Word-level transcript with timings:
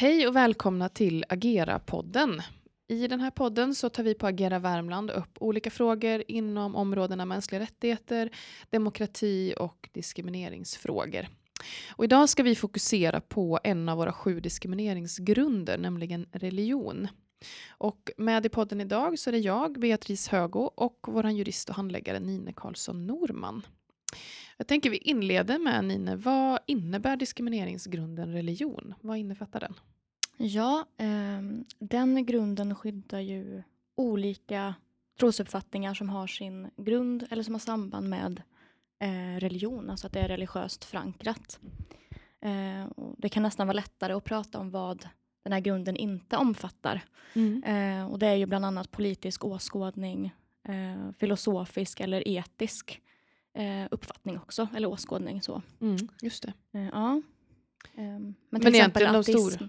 Hej 0.00 0.28
och 0.28 0.36
välkomna 0.36 0.88
till 0.88 1.24
Agera-podden. 1.28 2.42
I 2.88 3.06
den 3.06 3.20
här 3.20 3.30
podden 3.30 3.74
så 3.74 3.88
tar 3.88 4.02
vi 4.02 4.14
på 4.14 4.26
Agera 4.26 4.58
Värmland 4.58 5.10
upp 5.10 5.38
olika 5.40 5.70
frågor 5.70 6.22
inom 6.28 6.76
områdena 6.76 7.24
mänskliga 7.24 7.60
rättigheter, 7.60 8.30
demokrati 8.70 9.54
och 9.58 9.88
diskrimineringsfrågor. 9.92 11.28
Och 11.96 12.04
idag 12.04 12.28
ska 12.28 12.42
vi 12.42 12.54
fokusera 12.54 13.20
på 13.20 13.60
en 13.64 13.88
av 13.88 13.98
våra 13.98 14.12
sju 14.12 14.40
diskrimineringsgrunder, 14.40 15.78
nämligen 15.78 16.26
religion. 16.32 17.08
Och 17.70 18.10
med 18.16 18.46
i 18.46 18.48
podden 18.48 18.80
idag 18.80 19.18
så 19.18 19.30
är 19.30 19.32
det 19.32 19.38
jag, 19.38 19.80
Beatrice 19.80 20.28
Högo 20.28 20.70
och 20.74 20.98
vår 21.08 21.30
jurist 21.30 21.68
och 21.68 21.74
handläggare 21.74 22.20
Nine 22.20 22.52
Karlsson 22.56 23.06
Norman. 23.06 23.62
Jag 24.56 24.66
tänker 24.66 24.90
vi 24.90 24.96
inleder 24.96 25.58
med 25.58 25.84
Nine, 25.84 26.20
vad 26.20 26.58
innebär 26.66 27.16
diskrimineringsgrunden 27.16 28.32
religion? 28.32 28.94
Vad 29.00 29.16
innefattar 29.16 29.60
den? 29.60 29.74
Ja, 30.36 30.86
eh, 30.96 31.42
den 31.78 32.26
grunden 32.26 32.74
skyddar 32.74 33.20
ju 33.20 33.62
olika 33.96 34.74
trosuppfattningar 35.18 35.94
som 35.94 36.08
har 36.08 36.26
sin 36.26 36.70
grund 36.76 37.26
eller 37.30 37.42
som 37.42 37.54
har 37.54 37.58
samband 37.58 38.08
med 38.08 38.42
eh, 38.98 39.40
religion, 39.40 39.90
alltså 39.90 40.06
att 40.06 40.12
det 40.12 40.20
är 40.20 40.28
religiöst 40.28 40.84
förankrat. 40.84 41.60
Eh, 42.40 42.86
det 43.18 43.28
kan 43.28 43.42
nästan 43.42 43.66
vara 43.66 43.76
lättare 43.76 44.12
att 44.12 44.24
prata 44.24 44.58
om 44.58 44.70
vad 44.70 45.08
den 45.42 45.52
här 45.52 45.60
grunden 45.60 45.96
inte 45.96 46.36
omfattar. 46.36 47.04
Mm. 47.34 47.62
Eh, 47.64 48.12
och 48.12 48.18
det 48.18 48.26
är 48.26 48.34
ju 48.34 48.46
bland 48.46 48.64
annat 48.64 48.90
politisk 48.90 49.44
åskådning, 49.44 50.34
eh, 50.68 51.12
filosofisk 51.18 52.00
eller 52.00 52.28
etisk 52.28 53.00
eh, 53.54 53.88
uppfattning 53.90 54.38
också, 54.38 54.68
eller 54.76 54.88
åskådning. 54.88 55.42
Så. 55.42 55.62
Mm, 55.80 55.96
just 56.22 56.42
det. 56.42 56.52
ja. 56.92 57.22
men 57.94 58.34
till 58.60 58.62
men 58.62 58.74
exempel 58.74 59.06
ateism. 59.06 59.32
De 59.32 59.50
stora, 59.50 59.68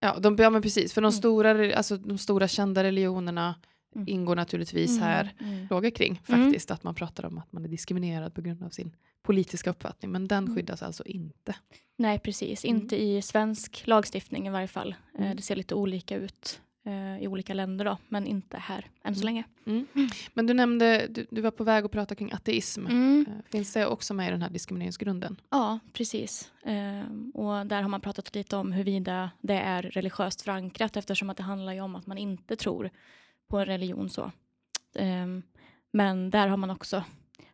ja, 0.00 0.18
de, 0.18 0.36
ja, 0.38 0.50
men 0.50 0.62
precis. 0.62 0.92
För 0.92 1.00
de, 1.00 1.06
mm. 1.06 1.12
stora, 1.12 1.76
alltså, 1.76 1.96
de 1.96 2.18
stora 2.18 2.48
kända 2.48 2.82
religionerna 2.82 3.54
mm. 3.94 4.08
ingår 4.08 4.36
naturligtvis 4.36 4.90
mm. 4.90 5.02
här 5.02 5.34
mm. 5.40 5.68
frågor 5.68 5.90
kring 5.90 6.22
mm. 6.26 6.44
faktiskt. 6.44 6.70
Att 6.70 6.84
man 6.84 6.94
pratar 6.94 7.26
om 7.26 7.38
att 7.38 7.52
man 7.52 7.64
är 7.64 7.68
diskriminerad 7.68 8.34
på 8.34 8.40
grund 8.40 8.62
av 8.62 8.70
sin 8.70 8.96
politiska 9.22 9.70
uppfattning. 9.70 10.12
Men 10.12 10.28
den 10.28 10.44
mm. 10.44 10.56
skyddas 10.56 10.82
alltså 10.82 11.04
inte. 11.04 11.56
Nej, 11.96 12.18
precis. 12.18 12.64
Inte 12.64 13.02
i 13.02 13.22
svensk 13.22 13.82
lagstiftning 13.86 14.46
i 14.46 14.50
varje 14.50 14.68
fall. 14.68 14.94
Eh, 15.18 15.34
det 15.34 15.42
ser 15.42 15.56
lite 15.56 15.74
olika 15.74 16.16
ut 16.16 16.60
eh, 16.60 16.65
i 17.20 17.26
olika 17.26 17.54
länder 17.54 17.84
då, 17.84 17.98
men 18.08 18.26
inte 18.26 18.58
här 18.58 18.90
än 19.02 19.14
så 19.14 19.24
länge. 19.24 19.44
Mm. 19.66 19.86
Men 20.34 20.46
du 20.46 20.54
nämnde, 20.54 21.06
du, 21.10 21.26
du, 21.30 21.40
var 21.40 21.50
på 21.50 21.64
väg 21.64 21.84
att 21.84 21.90
prata 21.90 22.14
kring 22.14 22.32
ateism. 22.32 22.86
Mm. 22.86 23.26
Eh, 23.28 23.50
finns 23.50 23.72
det 23.72 23.86
också 23.86 24.14
med 24.14 24.28
i 24.28 24.30
den 24.30 24.42
här 24.42 24.50
diskrimineringsgrunden? 24.50 25.40
Ja, 25.50 25.78
precis. 25.92 26.52
Eh, 26.62 27.02
och 27.34 27.66
där 27.66 27.82
har 27.82 27.88
man 27.88 28.00
pratat 28.00 28.34
lite 28.34 28.56
om 28.56 28.72
huruvida 28.72 29.30
det 29.40 29.58
är 29.58 29.82
religiöst 29.82 30.42
förankrat 30.42 30.96
eftersom 30.96 31.30
att 31.30 31.36
det 31.36 31.42
handlar 31.42 31.72
ju 31.72 31.80
om 31.80 31.96
att 31.96 32.06
man 32.06 32.18
inte 32.18 32.56
tror 32.56 32.90
på 33.48 33.58
en 33.58 33.66
religion 33.66 34.10
så. 34.10 34.32
Eh, 34.94 35.26
men 35.92 36.30
där 36.30 36.48
har 36.48 36.56
man 36.56 36.70
också 36.70 37.04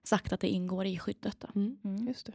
sagt 0.02 0.33
att 0.33 0.41
det 0.41 0.48
ingår 0.48 0.86
i 0.86 0.98
skyddet. 0.98 1.44
Mm. 1.55 1.77
mm. 1.84 2.08
Just 2.08 2.27
det. 2.27 2.33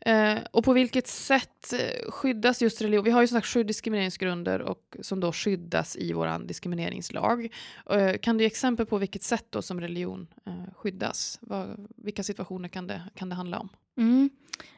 Eh, 0.00 0.38
och 0.50 0.64
på 0.64 0.72
vilket 0.72 1.06
sätt 1.06 1.72
eh, 1.72 2.10
skyddas 2.10 2.62
just 2.62 2.82
religion? 2.82 3.04
Vi 3.04 3.10
har 3.10 3.20
ju 3.20 3.26
som 3.26 3.36
sagt 3.36 3.46
sju 3.46 3.62
diskrimineringsgrunder 3.62 4.60
och, 4.60 4.96
som 5.00 5.20
då 5.20 5.32
skyddas 5.32 5.96
i 5.96 6.12
vår 6.12 6.46
diskrimineringslag. 6.46 7.48
Eh, 7.90 8.18
kan 8.18 8.38
du 8.38 8.44
ge 8.44 8.46
exempel 8.46 8.86
på 8.86 8.98
vilket 8.98 9.22
sätt 9.22 9.46
då 9.50 9.62
som 9.62 9.80
religion 9.80 10.26
eh, 10.46 10.74
skyddas? 10.76 11.38
Var, 11.40 11.76
vilka 11.96 12.22
situationer 12.22 12.68
kan 12.68 12.86
det, 12.86 13.02
kan 13.14 13.28
det 13.28 13.34
handla 13.34 13.58
om? 13.58 13.68
Mm. 13.96 14.30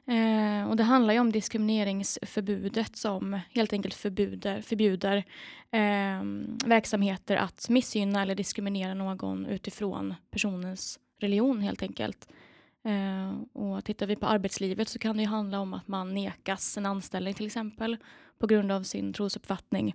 Eh, 0.07 0.71
och 0.71 0.77
det 0.77 0.83
handlar 0.83 1.15
ju 1.15 1.21
om 1.21 1.33
diskrimineringsförbudet 1.33 2.97
som 2.97 3.41
helt 3.51 3.73
enkelt 3.73 3.95
förbjuder, 3.95 4.63
förbjuder 4.63 5.17
eh, 5.71 6.23
verksamheter 6.67 7.37
att 7.37 7.69
missgynna 7.69 8.23
eller 8.23 8.35
diskriminera 8.35 8.95
någon 8.95 9.47
utifrån 9.47 10.15
personens 10.31 10.99
religion 11.21 11.61
helt 11.61 11.83
enkelt. 11.83 12.29
Eh, 12.85 13.35
och 13.53 13.85
tittar 13.85 14.07
vi 14.07 14.17
på 14.17 14.27
arbetslivet 14.27 14.89
så 14.89 14.99
kan 14.99 15.17
det 15.17 15.25
handla 15.25 15.61
om 15.61 15.75
att 15.75 15.89
man 15.89 16.15
nekas 16.15 16.79
en 16.79 16.87
anställning 16.87 17.35
till 17.35 17.47
exempel 17.47 17.97
på 18.39 18.47
grund 18.47 18.73
av 18.73 18.83
sin 18.83 19.13
trosuppfattning. 19.13 19.95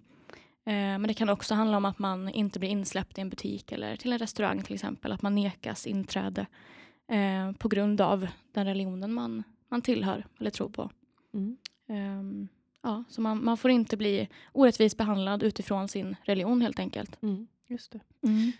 Eh, 0.66 0.73
men 0.73 1.03
det 1.03 1.13
kan 1.13 1.29
också 1.29 1.55
handla 1.55 1.77
om 1.77 1.85
att 1.85 2.00
man 2.00 2.29
inte 2.29 2.59
blir 2.59 2.69
insläppt 2.69 3.17
i 3.17 3.22
en 3.22 3.29
butik 3.29 3.72
eller 3.72 3.95
till 3.95 4.11
en 4.11 4.19
restaurang 4.19 4.63
till 4.63 4.73
exempel. 4.73 5.11
Att 5.11 5.22
man 5.22 5.35
nekas 5.35 5.88
inträde 5.88 6.45
eh, 7.07 7.51
på 7.51 7.67
grund 7.67 8.01
av 8.01 8.27
den 8.51 8.66
religionen 8.66 9.13
man, 9.13 9.44
man 9.67 9.81
tillhör 9.81 10.25
eller 10.39 10.51
tror 10.51 10.69
på. 10.69 10.89
Mm. 11.33 11.57
Um, 11.88 12.47
ja, 12.81 13.03
så 13.09 13.21
man, 13.21 13.44
man, 13.44 13.57
får 13.57 13.71
inte 13.71 13.97
bli 13.97 14.29
orättvist 14.51 14.97
behandlad 14.97 15.44
utifrån 15.44 15.88
sin 15.88 16.16
religion 16.23 16.61
helt 16.61 16.79
enkelt. 16.79 17.23
Mm, 17.23 17.47
just 17.67 17.91
det. 17.91 18.00
Mm. 18.27 18.51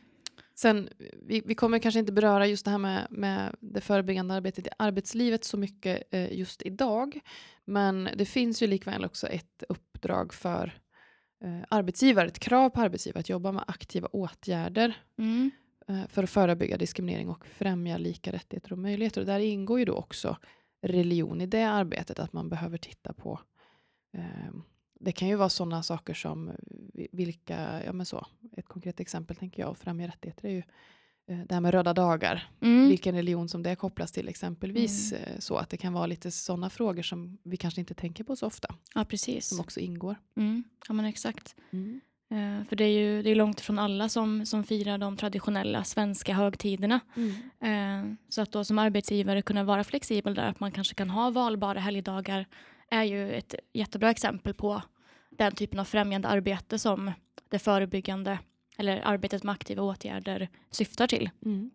Sen, 0.60 0.90
vi, 1.14 1.42
vi, 1.46 1.56
kommer 1.56 1.80
kanske 1.80 2.00
inte 2.00 2.12
beröra 2.12 2.48
just 2.48 2.66
det 2.66 2.72
här 2.72 2.78
med, 2.78 3.08
med 3.10 3.56
det 3.60 3.82
förebyggande 3.82 4.34
arbetet 4.34 4.68
i 4.68 4.70
arbetslivet 4.78 5.44
så 5.44 5.58
mycket 5.58 6.14
eh, 6.14 6.34
just 6.34 6.62
idag. 6.62 7.20
Men 7.66 8.10
det 8.16 8.26
finns 8.26 8.64
ju 8.64 8.68
likväl 8.68 9.06
också 9.06 9.28
ett 9.28 9.64
uppdrag 9.70 10.34
för 10.34 10.80
eh, 11.44 11.60
arbetsgivare, 11.70 12.28
ett 12.28 12.40
krav 12.40 12.70
på 12.70 12.82
arbetsgivare 12.82 13.20
att 13.20 13.30
jobba 13.30 13.52
med 13.52 13.64
aktiva 13.68 14.08
åtgärder 14.08 14.98
mm. 15.18 15.52
eh, 15.88 16.08
för 16.08 16.24
att 16.24 16.30
förebygga 16.30 16.78
diskriminering 16.78 17.30
och 17.30 17.46
främja 17.46 17.98
lika 17.98 18.32
rättigheter 18.32 18.72
och 18.72 18.80
möjligheter. 18.80 19.22
Och 19.22 19.28
där 19.28 19.40
ingår 19.40 19.80
ju 19.80 19.86
då 19.86 19.94
också 19.94 20.38
religion 20.82 21.42
i 21.42 21.46
det 21.46 21.64
arbetet, 21.64 22.20
att 22.20 22.34
man 22.34 22.50
behöver 22.50 22.78
titta 22.78 23.14
på 23.14 23.40
eh, 24.14 24.54
det 25.00 25.12
kan 25.12 25.28
ju 25.28 25.36
vara 25.36 25.50
sådana 25.50 25.84
saker 25.84 26.14
som 26.14 26.52
vilka, 27.12 27.84
ja 27.86 27.94
men 27.94 28.06
så, 28.06 28.28
ett 28.58 28.68
konkret 28.68 29.00
exempel 29.00 29.36
tänker 29.36 29.62
jag, 29.62 29.78
främja 29.78 30.08
rättigheter 30.08 30.48
är 30.48 30.52
ju 30.52 30.64
eh, 31.28 31.46
det 31.48 31.54
här 31.54 31.62
med 31.62 31.74
röda 31.74 31.94
dagar, 31.94 32.50
mm. 32.62 32.90
vilken 32.90 33.16
religion 33.16 33.50
som 33.50 33.64
det 33.64 33.76
kopplas 33.76 34.12
till 34.12 34.28
exempelvis. 34.28 35.12
Mm. 35.12 35.24
Eh, 35.24 35.40
så 35.40 35.56
att 35.56 35.70
det 35.70 35.78
kan 35.78 35.94
vara 35.94 36.06
lite 36.06 36.32
sådana 36.32 36.70
frågor 36.70 37.04
som 37.04 37.38
vi 37.44 37.58
kanske 37.58 37.82
inte 37.82 37.94
tänker 37.94 38.24
på 38.24 38.36
så 38.36 38.48
ofta. 38.48 38.76
Ja, 38.96 39.06
precis. 39.06 39.48
Som 39.48 39.60
också 39.60 39.80
ingår. 39.80 40.16
Mm. 40.38 40.64
Ja, 40.88 40.94
men 40.94 41.06
exakt. 41.06 41.56
Uh, 42.32 42.66
för 42.70 42.76
det 42.76 42.84
är 42.84 43.00
ju 43.00 43.24
det 43.24 43.30
är 43.30 43.36
långt 43.36 43.62
från 43.62 43.80
alla 43.80 44.10
som, 44.10 44.46
som 44.46 44.64
firar 44.64 44.98
de 44.98 45.18
traditionella 45.18 45.84
svenska 45.84 46.34
högtiderna. 46.34 47.00
Uh, 47.18 48.14
så 48.30 48.42
att 48.42 48.52
då 48.52 48.64
som 48.64 48.80
arbetsgivare 48.80 49.42
kunna 49.42 49.64
vara 49.64 49.84
flexibel 49.84 50.36
där, 50.36 50.48
att 50.48 50.60
man 50.60 50.72
kanske 50.72 50.96
kan 50.96 51.10
ha 51.10 51.30
valbara 51.30 51.80
helgdagar 51.80 52.46
är 52.92 53.04
ju 53.04 53.34
ett 53.34 53.56
jättebra 53.74 54.12
exempel 54.12 54.54
på 54.54 54.82
den 55.30 55.56
typen 55.56 55.80
av 55.80 55.86
främjande 55.86 56.28
arbete 56.28 56.80
som 56.80 57.12
det 57.50 57.60
förebyggande 57.60 58.40
eller 58.78 59.02
arbetet 59.06 59.44
med 59.44 59.54
aktiva 59.54 59.84
åtgärder 59.84 60.50
syftar 60.72 61.08
till. 61.08 61.30
Mm. 61.46 61.72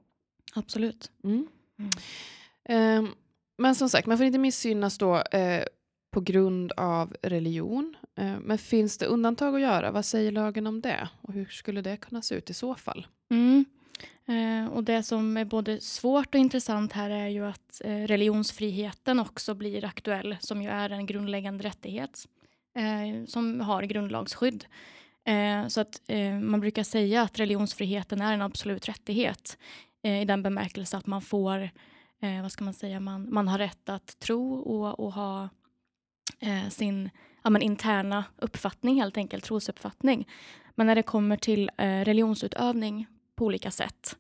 Absolut. 0.55 1.11
Mm. 1.25 1.47
Mm. 1.79 1.91
Eh, 2.65 3.11
men 3.57 3.75
som 3.75 3.89
sagt, 3.89 4.07
man 4.07 4.19
får 4.19 4.27
inte 4.27 4.39
missgynnas 4.39 4.99
då 4.99 5.17
eh, 5.17 5.65
på 6.11 6.21
grund 6.21 6.73
av 6.73 7.17
religion. 7.23 7.97
Eh, 8.19 8.39
men 8.41 8.59
finns 8.59 8.99
det 8.99 9.07
undantag 9.07 9.55
att 9.55 9.61
göra? 9.61 9.91
Vad 9.91 10.05
säger 10.05 10.33
lagen 10.33 10.67
om 10.67 10.81
det? 10.81 11.09
Och 11.21 11.33
hur 11.33 11.47
skulle 11.47 11.81
det 11.81 11.97
kunna 11.97 12.23
se 12.23 12.35
ut 12.35 12.51
i 12.51 12.55
så 12.55 12.75
fall? 12.75 13.07
Mm. 13.31 13.65
Eh, 14.29 14.73
och 14.73 14.85
det 14.85 15.03
som 15.03 15.37
är 15.37 15.45
både 15.45 15.81
svårt 15.81 16.35
och 16.35 16.41
intressant 16.41 16.93
här 16.93 17.11
är 17.11 17.29
ju 17.29 17.47
att 17.47 17.81
eh, 17.85 17.99
religionsfriheten 17.99 19.21
också 19.21 19.55
blir 19.55 19.85
aktuell, 19.85 20.37
som 20.41 20.63
ju 20.63 20.69
är 20.69 20.91
en 20.91 21.07
grundläggande 21.07 21.65
rättighet 21.65 22.29
eh, 22.77 23.27
som 23.27 23.61
har 23.61 23.83
grundlagsskydd. 23.83 24.65
Eh, 25.25 25.67
så 25.69 25.81
att 25.81 26.01
eh, 26.07 26.35
man 26.35 26.61
brukar 26.61 26.83
säga 26.83 27.23
att 27.23 27.41
religionsfriheten 27.41 28.21
är 28.21 28.35
en 28.35 28.43
absolut 28.43 28.89
rättighet 28.89 29.59
eh, 30.03 30.23
i 30.23 30.25
den 30.25 30.43
bemärkelse 30.43 30.97
att 30.97 31.07
man 31.07 31.23
får, 31.23 31.71
eh, 32.23 32.43
vad 32.43 32.53
ska 32.53 32.65
man 32.65 32.75
säga, 32.75 33.01
man, 33.01 33.35
man 33.35 33.49
har 33.49 33.59
rätt 33.59 33.89
att 33.89 34.19
tro 34.19 34.55
och, 34.55 35.01
och 35.01 35.13
ha 35.13 35.49
eh, 36.41 36.69
sin 36.69 37.11
ja, 37.43 37.51
men 37.51 37.63
interna 37.63 38.25
uppfattning 38.37 39.01
helt 39.01 39.17
enkelt, 39.17 39.45
trosuppfattning. 39.45 40.29
Men 40.75 40.87
när 40.87 40.95
det 40.95 41.03
kommer 41.03 41.37
till 41.37 41.71
eh, 41.77 42.01
religionsutövning 42.01 43.07
på 43.37 43.45
olika 43.45 43.71
sätt 43.71 44.17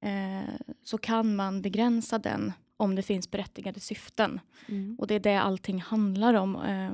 eh, 0.00 0.54
så 0.82 0.98
kan 0.98 1.36
man 1.36 1.62
begränsa 1.62 2.18
den 2.18 2.52
om 2.76 2.94
det 2.94 3.02
finns 3.02 3.30
berättigade 3.30 3.80
syften. 3.80 4.40
Mm. 4.68 4.96
Och 4.98 5.06
det 5.06 5.14
är 5.14 5.20
det 5.20 5.36
allting 5.36 5.80
handlar 5.80 6.34
om. 6.34 6.56
Eh, 6.56 6.92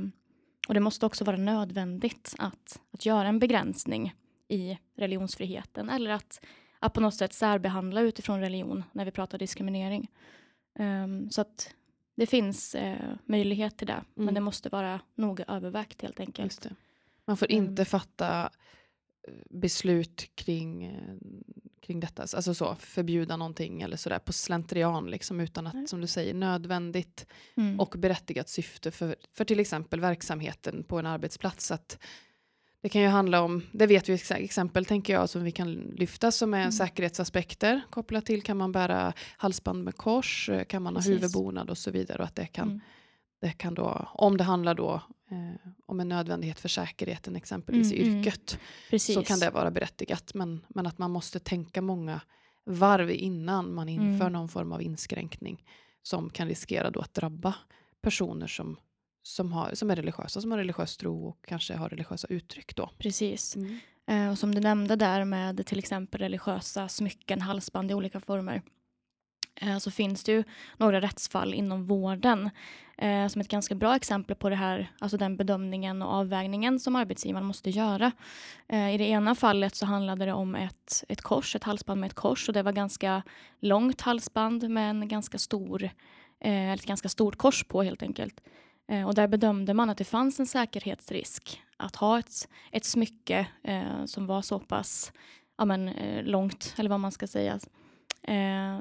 och 0.69 0.75
det 0.75 0.81
måste 0.81 1.07
också 1.07 1.25
vara 1.25 1.37
nödvändigt 1.37 2.35
att, 2.39 2.81
att 2.91 3.07
göra 3.07 3.29
en 3.29 3.39
begränsning 3.39 4.15
i 4.49 4.79
religionsfriheten 4.97 5.91
eller 5.91 6.11
att, 6.11 6.45
att 6.79 6.93
på 6.93 7.01
något 7.01 7.15
sätt 7.15 7.33
särbehandla 7.33 8.01
utifrån 8.01 8.41
religion 8.41 8.85
när 8.93 9.05
vi 9.05 9.11
pratar 9.11 9.39
diskriminering. 9.39 10.11
Um, 10.79 11.31
så 11.31 11.41
att 11.41 11.75
det 12.15 12.27
finns 12.27 12.75
eh, 12.75 13.15
möjlighet 13.25 13.77
till 13.77 13.87
det, 13.87 13.93
mm. 13.93 14.05
men 14.15 14.35
det 14.35 14.41
måste 14.41 14.69
vara 14.69 15.01
noga 15.15 15.45
övervägt 15.49 16.03
helt 16.03 16.21
enkelt. 16.21 16.67
Man 17.25 17.37
får 17.37 17.51
inte 17.51 17.83
um, 17.83 17.87
fatta 17.87 18.51
beslut 19.51 20.31
kring 20.35 20.99
kring 21.87 22.01
detta. 22.01 22.23
Alltså 22.23 22.55
så, 22.55 22.75
förbjuda 22.75 23.37
någonting 23.37 23.83
eller 23.83 23.97
sådär 23.97 24.19
på 24.19 24.33
slentrian, 24.33 25.07
liksom, 25.11 25.41
utan 25.41 25.67
att, 25.67 25.89
som 25.89 26.01
du 26.01 26.07
säger, 26.07 26.35
nödvändigt 26.35 27.27
Mm. 27.57 27.81
och 27.81 27.95
berättigat 27.99 28.49
syfte 28.49 28.91
för, 28.91 29.17
för 29.33 29.45
till 29.45 29.61
exempel 29.61 30.01
verksamheten 30.01 30.85
på 30.85 30.99
en 30.99 31.07
arbetsplats. 31.07 31.71
Att 31.71 31.99
det 32.81 32.89
kan 32.89 33.03
ju 33.03 33.09
handla 33.09 33.43
om, 33.43 33.63
det 33.73 33.87
vet 33.87 34.09
vi 34.09 34.13
ex- 34.15 34.31
exempel 34.31 34.85
tänker 34.85 35.13
jag 35.13 35.29
som 35.29 35.43
vi 35.45 35.51
kan 35.53 35.73
lyfta 35.75 36.31
som 36.31 36.55
är 36.55 36.61
Mm. 36.61 36.73
säkerhetsaspekter 36.73 37.81
kopplat 37.91 38.27
till 38.27 38.43
kan 38.43 38.57
man 38.57 38.73
bära 38.73 39.13
halsband 39.37 39.85
med 39.85 39.97
kors, 39.97 40.51
kan 40.69 40.83
man 40.83 40.95
ha 40.97 41.01
Precis. 41.03 41.17
huvudbonad 41.17 41.71
och 41.71 41.79
så 41.79 41.91
vidare. 41.91 42.19
Och 42.19 42.25
att 42.25 42.35
det 42.37 42.47
kan, 42.47 42.69
Mm. 42.69 42.81
det 43.41 43.51
kan 43.53 43.75
då, 43.75 44.09
om 44.15 44.37
det 44.37 44.45
handlar 44.45 44.75
då 44.75 44.95
eh, 45.31 45.71
om 45.97 46.01
en 46.01 46.09
nödvändighet 46.09 46.61
för 46.61 46.69
säkerheten 46.69 47.37
exempelvis 47.37 47.93
i 47.93 47.97
Mm, 47.97 48.09
mm. 48.09 48.19
yrket 48.21 48.59
Precis. 48.91 49.15
så 49.15 49.23
kan 49.23 49.39
det 49.39 49.51
vara 49.51 49.71
berättigat. 49.71 50.35
Men, 50.35 50.61
men 50.69 50.87
att 50.87 50.99
man 50.99 51.11
måste 51.11 51.39
tänka 51.39 51.83
många 51.83 52.21
varv 52.65 53.11
innan 53.11 53.75
man 53.75 53.89
inför 53.89 54.27
Mm. 54.27 54.33
någon 54.33 54.49
form 54.49 54.73
av 54.73 54.83
inskränkning 54.83 55.65
som 56.03 56.31
kan 56.31 56.49
riskera 56.49 56.91
då 56.91 57.01
att 57.01 57.15
drabba 57.15 57.55
personer 58.03 58.47
som, 58.47 58.77
som, 59.23 59.53
har, 59.53 59.75
som 59.75 59.91
är 59.91 59.97
religiösa, 59.97 60.41
som 60.41 60.51
har 60.51 60.59
religiös 60.59 60.97
tro 60.97 61.27
och 61.27 61.45
kanske 61.47 61.75
har 61.75 61.89
religiösa 61.89 62.29
uttryck 62.29 62.77
då. 62.77 62.91
Precis. 62.99 63.57
Mm. 63.57 63.79
Eh, 64.07 64.31
och 64.31 64.39
som 64.39 64.55
du 64.55 64.61
nämnde 64.61 64.97
där 64.97 65.25
med 65.25 65.67
till 65.67 65.79
exempel 65.79 66.21
religiösa 66.21 66.89
smycken, 66.89 67.41
halsband 67.41 67.91
i 67.91 67.95
olika 67.95 68.21
former. 68.21 68.63
Eh, 69.61 69.79
så 69.79 69.91
finns 69.91 70.25
det 70.25 70.33
ju 70.33 70.45
några 70.77 71.01
rättsfall 71.01 71.55
inom 71.55 71.87
vården 71.87 72.51
eh, 72.99 73.27
som 73.27 73.41
ett 73.41 73.49
ganska 73.49 73.75
bra 73.75 73.97
exempel 73.97 74.37
på 74.37 74.49
det 74.49 74.57
här, 74.57 74.91
alltså 74.99 75.17
den 75.17 75.37
bedömningen 75.37 76.03
och 76.03 76.15
avvägningen 76.15 76.81
som 76.81 76.97
arbetsgivaren 76.97 77.47
måste 77.47 77.71
göra. 77.71 78.13
Eh, 78.69 78.95
I 78.95 78.99
det 78.99 79.05
ena 79.05 79.35
fallet 79.35 79.75
så 79.75 79.87
handlade 79.87 80.25
det 80.25 80.33
om 80.33 80.55
ett, 80.55 81.05
ett 81.09 81.23
kors, 81.23 81.57
ett 81.57 81.65
halsband 81.65 82.01
med 82.01 82.09
ett 82.09 82.15
kors 82.15 82.49
och 82.49 82.55
det 82.55 82.63
var 82.63 82.73
ganska 82.73 83.23
långt 83.61 84.01
halsband 84.01 84.71
med 84.71 84.91
en 84.91 85.09
ganska 85.09 85.39
stor, 85.39 85.91
eh, 86.41 86.73
ett 86.73 86.87
ganska 86.87 87.09
stort 87.09 87.37
kors 87.37 87.65
på 87.65 87.83
helt 87.83 88.03
enkelt. 88.03 88.41
Eh, 88.89 89.07
och 89.07 89.15
där 89.15 89.29
bedömde 89.29 89.75
man 89.75 89.91
att 89.91 89.99
det 89.99 90.05
fanns 90.05 90.41
en 90.41 90.47
säkerhetsrisk 90.47 91.63
att 91.77 91.97
ha 91.97 92.19
ett, 92.19 92.49
ett 92.73 92.85
smycke 92.85 93.47
eh, 93.63 94.05
som 94.05 94.27
var 94.27 94.43
så 94.43 94.59
pass 94.59 95.13
ja, 95.59 95.65
men, 95.65 95.89
eh, 95.89 96.25
långt, 96.25 96.75
eller 96.79 96.91
vad 96.91 97.01
man 97.01 97.13
ska 97.13 97.27
säga. 97.27 97.59
Eh, 98.23 98.81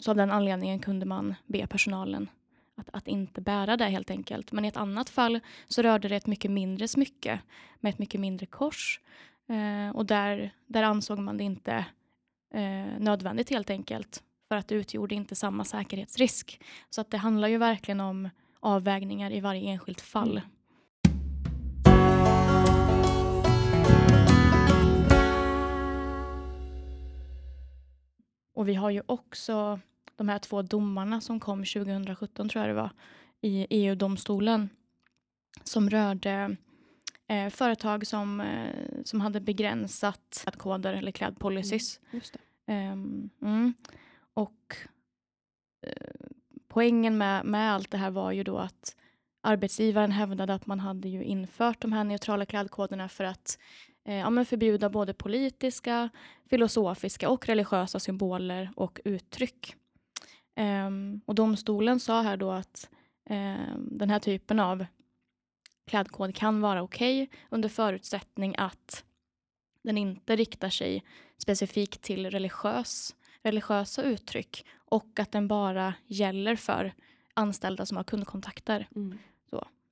så 0.00 0.10
av 0.10 0.16
den 0.16 0.30
anledningen 0.30 0.78
kunde 0.78 1.06
man 1.06 1.34
be 1.46 1.66
personalen 1.66 2.28
att, 2.76 2.88
att 2.92 3.08
inte 3.08 3.40
bära 3.40 3.76
det 3.76 3.84
helt 3.84 4.10
enkelt. 4.10 4.52
Men 4.52 4.64
i 4.64 4.68
ett 4.68 4.76
annat 4.76 5.10
fall 5.10 5.40
så 5.68 5.82
rörde 5.82 6.08
det 6.08 6.16
ett 6.16 6.26
mycket 6.26 6.50
mindre 6.50 6.88
smycke 6.88 7.40
med 7.80 7.90
ett 7.90 7.98
mycket 7.98 8.20
mindre 8.20 8.46
kors. 8.46 9.00
Eh, 9.48 9.96
och 9.96 10.06
där, 10.06 10.50
där 10.66 10.82
ansåg 10.82 11.18
man 11.18 11.36
det 11.36 11.44
inte 11.44 11.84
eh, 12.54 12.98
nödvändigt 12.98 13.50
helt 13.50 13.70
enkelt. 13.70 14.22
För 14.48 14.56
att 14.56 14.68
det 14.68 14.74
utgjorde 14.74 15.14
inte 15.14 15.34
samma 15.34 15.64
säkerhetsrisk. 15.64 16.60
Så 16.90 17.00
att 17.00 17.10
det 17.10 17.18
handlar 17.18 17.48
ju 17.48 17.58
verkligen 17.58 18.00
om 18.00 18.30
avvägningar 18.60 19.30
i 19.32 19.40
varje 19.40 19.70
enskilt 19.70 20.00
fall. 20.00 20.36
Mm. 20.36 20.50
Och 28.54 28.68
vi 28.68 28.74
har 28.74 28.90
ju 28.90 29.02
också 29.06 29.80
de 30.16 30.28
här 30.28 30.38
två 30.38 30.62
domarna 30.62 31.20
som 31.20 31.40
kom 31.40 31.64
2017 31.64 32.48
tror 32.48 32.64
jag 32.64 32.70
det 32.70 32.80
var 32.80 32.90
i 33.40 33.66
EU-domstolen 33.70 34.68
som 35.64 35.90
rörde 35.90 36.56
eh, 37.28 37.50
företag 37.50 38.06
som, 38.06 38.40
eh, 38.40 39.02
som 39.04 39.20
hade 39.20 39.40
begränsat 39.40 40.42
klädkoder 40.42 40.94
eller 40.94 41.12
klädpolicies. 41.12 42.00
Just 42.10 42.32
det. 42.32 42.72
Ehm, 42.72 43.30
mm. 43.42 43.74
Och 44.34 44.76
eh, 45.86 46.26
poängen 46.68 47.18
med, 47.18 47.44
med 47.44 47.72
allt 47.72 47.90
det 47.90 47.98
här 47.98 48.10
var 48.10 48.32
ju 48.32 48.42
då 48.42 48.58
att 48.58 48.96
arbetsgivaren 49.40 50.12
hävdade 50.12 50.54
att 50.54 50.66
man 50.66 50.80
hade 50.80 51.08
ju 51.08 51.24
infört 51.24 51.80
de 51.80 51.92
här 51.92 52.04
neutrala 52.04 52.46
klädkoderna 52.46 53.08
för 53.08 53.24
att 53.24 53.58
eh, 54.04 54.14
ja, 54.14 54.44
förbjuda 54.44 54.88
både 54.90 55.14
politiska, 55.14 56.08
filosofiska 56.50 57.30
och 57.30 57.46
religiösa 57.46 58.00
symboler 58.00 58.70
och 58.76 59.00
uttryck. 59.04 59.76
Ehm, 60.54 61.20
och 61.26 61.34
domstolen 61.34 62.00
sa 62.00 62.22
här 62.22 62.36
då 62.36 62.50
att 62.50 62.90
ehm, 63.24 63.98
den 63.98 64.10
här 64.10 64.18
typen 64.18 64.60
av 64.60 64.86
klädkod 65.86 66.34
kan 66.34 66.60
vara 66.60 66.82
okej 66.82 67.30
under 67.50 67.68
förutsättning 67.68 68.54
att 68.58 69.04
den 69.82 69.98
inte 69.98 70.36
riktar 70.36 70.70
sig 70.70 71.04
specifikt 71.38 72.02
till 72.02 72.30
religiös, 72.30 73.14
religiösa 73.42 74.02
uttryck 74.02 74.66
och 74.76 75.18
att 75.18 75.32
den 75.32 75.48
bara 75.48 75.94
gäller 76.06 76.56
för 76.56 76.94
anställda 77.34 77.86
som 77.86 77.96
har 77.96 78.04
kundkontakter. 78.04 78.88
Mm. 78.96 79.18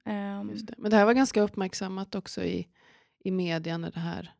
Ehm, 0.05 0.51
Just 0.51 0.67
det. 0.67 0.75
Men 0.79 0.91
det 0.91 0.97
här 0.97 1.05
var 1.05 1.13
ganska 1.13 1.43
uppmärksammat 1.43 2.15
också 2.15 2.45
i, 2.45 2.69
i 3.25 3.31
media 3.31 3.79
när 3.79 3.91
det 3.91 4.01
här 4.01 4.33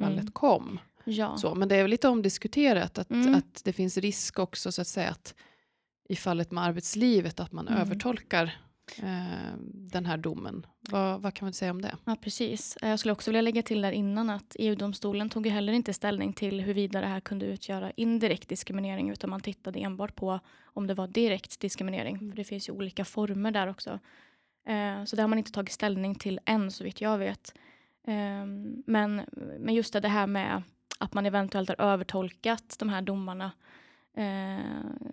fallet 0.00 0.20
Mm. 0.20 0.32
kom. 0.32 0.78
Ja. 1.04 1.36
Så, 1.36 1.54
men 1.54 1.68
det 1.68 1.76
är 1.76 1.82
väl 1.82 1.90
lite 1.90 2.08
omdiskuterat 2.08 2.98
att, 2.98 3.10
Mm. 3.10 3.34
att 3.34 3.60
det 3.64 3.72
finns 3.72 3.96
risk 3.98 4.38
också 4.38 4.72
så 4.72 4.80
att 4.80 4.86
säga 4.88 5.10
att 5.10 5.34
i 6.08 6.16
fallet 6.16 6.50
med 6.50 6.64
arbetslivet 6.64 7.40
att 7.40 7.52
man 7.52 7.68
Mm. 7.68 7.80
övertolkar 7.80 8.44
eh, 9.02 9.56
den 9.64 10.06
här 10.06 10.16
domen. 10.16 10.66
Vad, 10.80 11.22
vad 11.22 11.34
kan 11.34 11.46
man 11.46 11.52
säga 11.52 11.70
om 11.70 11.82
det? 11.82 11.96
Ja, 12.04 12.16
precis. 12.20 12.76
Eh, 12.76 12.88
Jag 12.90 12.98
skulle 12.98 13.12
också 13.12 13.30
vilja 13.30 13.40
lägga 13.42 13.62
till 13.62 13.82
där 13.82 13.92
innan 13.92 14.30
att 14.30 14.56
EU-domstolen 14.58 15.30
tog 15.30 15.46
ju 15.46 15.52
heller 15.52 15.72
inte 15.72 15.92
ställning 15.92 16.32
till 16.32 16.60
huruvida 16.60 17.00
det 17.00 17.06
här 17.06 17.20
kunde 17.20 17.46
utgöra 17.46 17.90
indirekt 17.96 18.48
diskriminering 18.48 19.10
utan 19.10 19.30
man 19.30 19.40
tittade 19.40 19.78
enbart 19.78 20.14
på 20.14 20.40
om 20.64 20.86
det 20.86 20.94
var 20.94 21.06
direkt 21.06 21.60
diskriminering. 21.60 22.16
Mm. 22.16 22.30
För 22.30 22.36
det 22.36 22.44
finns 22.44 22.68
ju 22.68 22.72
olika 22.72 23.04
former 23.04 23.50
där 23.50 23.66
också. 23.66 23.90
Eh, 24.68 25.04
Så 25.04 25.16
det 25.16 25.22
har 25.22 25.28
man 25.28 25.38
inte 25.38 25.52
tagit 25.52 25.72
ställning 25.72 26.14
till 26.14 26.40
än 26.46 26.70
så 26.70 26.84
vitt 26.84 27.00
jag 27.00 27.18
vet. 27.18 27.54
Ehm, 28.06 28.82
Men, 28.86 29.22
men 29.58 29.74
just 29.74 29.92
det, 29.92 30.08
här 30.08 30.26
med 30.26 30.62
att 30.98 31.14
man 31.14 31.26
eventuellt 31.26 31.68
har 31.68 31.80
övertolkat 31.80 32.76
de 32.78 32.88
här 32.88 33.02
domarna. 33.02 33.50
eh, 34.16 34.60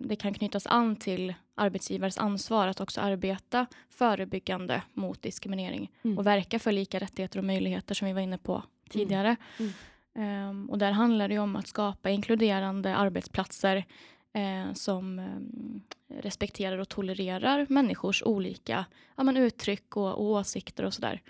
Det 0.00 0.16
kan 0.16 0.34
knytas 0.34 0.66
an 0.66 0.96
till 0.96 1.34
arbetsgivares 1.54 2.18
ansvar 2.18 2.68
att 2.68 2.80
också 2.80 3.00
arbeta 3.00 3.66
förebyggande 3.90 4.82
mot 4.92 5.22
diskriminering 5.22 5.90
Mm. 6.04 6.18
och 6.18 6.26
verka 6.26 6.58
för 6.58 6.72
lika 6.72 6.98
rättigheter 6.98 7.38
och 7.38 7.44
möjligheter 7.44 7.94
som 7.94 8.06
vi 8.06 8.12
var 8.14 8.20
inne 8.20 8.38
på 8.38 8.62
tidigare. 8.90 9.36
Mm. 9.58 9.72
Ehm, 10.14 10.70
och 10.70 10.78
där 10.78 10.92
handlar 10.92 11.28
det 11.28 11.38
om 11.38 11.56
att 11.56 11.66
skapa 11.66 12.10
inkluderande 12.10 12.96
arbetsplatser 12.96 13.84
eh, 14.32 14.72
som 14.72 15.18
ehm, 15.18 15.80
respekterar 16.08 16.78
och 16.78 16.88
tolererar 16.88 17.66
människors 17.68 18.22
olika 18.22 18.84
ja, 19.16 19.22
men 19.22 19.36
uttryck 19.36 19.96
och, 19.96 20.12
och 20.14 20.24
åsikter 20.24 20.84
och 20.84 20.94
sådär. 20.94 21.22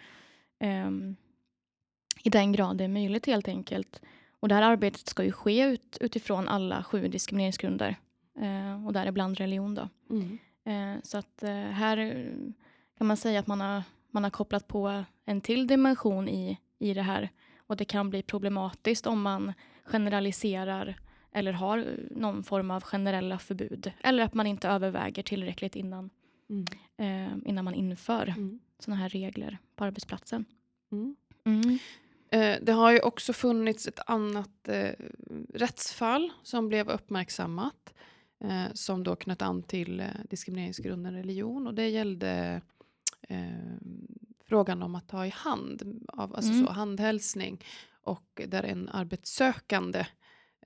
Ehm, 0.58 1.16
I 2.26 2.30
den 2.30 2.52
grad 2.52 2.76
det 2.76 2.84
är 2.84 2.88
möjligt 2.88 3.26
helt 3.26 3.48
enkelt. 3.48 4.02
Och 4.40 4.48
det 4.48 4.54
här 4.54 4.62
arbetet 4.62 5.06
ska 5.08 5.24
ju 5.24 5.32
ske 5.32 5.64
ut, 5.64 5.98
utifrån 6.00 6.48
alla 6.48 6.84
sju 6.84 7.08
diskrimineringsgrunder. 7.08 7.96
Eh, 8.40 8.86
och 8.86 8.92
däribland 8.92 9.38
religion 9.38 9.74
då. 9.74 9.88
Mm. 10.10 10.38
Eh, 10.64 11.02
så 11.02 11.18
att 11.18 11.42
eh, 11.42 11.50
här 11.50 11.96
kan 12.98 13.06
man 13.06 13.16
säga 13.16 13.40
att 13.40 13.46
man 13.46 13.60
har, 13.60 13.82
man 14.10 14.24
har 14.24 14.30
kopplat 14.30 14.68
på 14.68 15.04
en 15.24 15.40
till 15.40 15.66
dimension 15.66 16.28
i, 16.28 16.58
i 16.78 16.94
det 16.94 17.02
här. 17.02 17.28
Och 17.66 17.76
det 17.76 17.84
kan 17.84 18.10
bli 18.10 18.22
problematiskt 18.22 19.06
om 19.06 19.22
man 19.22 19.52
generaliserar 19.84 20.96
eller 21.32 21.52
har 21.52 21.86
någon 22.10 22.44
form 22.44 22.70
av 22.70 22.82
generella 22.82 23.38
förbud. 23.38 23.92
Eller 24.00 24.24
att 24.24 24.34
man 24.34 24.46
inte 24.46 24.68
överväger 24.68 25.22
tillräckligt 25.22 25.76
innan, 25.76 26.10
Mm. 26.50 26.64
eh, 26.96 27.48
innan 27.48 27.64
man 27.64 27.74
inför 27.74 28.28
Mm. 28.28 28.60
sådana 28.78 29.02
här 29.02 29.08
regler 29.08 29.58
på 29.76 29.84
arbetsplatsen. 29.84 30.44
Mm. 30.92 31.16
Eh, 32.34 32.58
det 32.62 32.72
har 32.72 32.92
ju 32.92 33.00
också 33.00 33.32
funnits 33.32 33.88
ett 33.88 34.00
annat 34.06 34.68
eh, 34.68 34.92
rättsfall 35.54 36.32
som 36.42 36.68
blev 36.68 36.88
uppmärksammat 36.88 37.94
eh, 38.40 38.64
som 38.74 39.04
då 39.04 39.16
knöt 39.16 39.42
an 39.42 39.62
till 39.62 40.04
diskrimineringsgrunden 40.30 41.14
religion. 41.14 41.66
Och 41.66 41.74
det 41.74 41.88
gällde 41.88 42.60
frågan 44.44 44.82
om 44.82 44.94
att 44.94 45.08
ta 45.08 45.26
i 45.26 45.28
hand, 45.28 46.06
av, 46.08 46.36
alltså 46.36 46.52
Mm. 46.52 46.66
så, 46.66 46.72
handhälsning. 46.72 47.64
Och 48.02 48.40
där 48.48 48.62
en 48.62 48.88
arbetssökande 48.88 50.06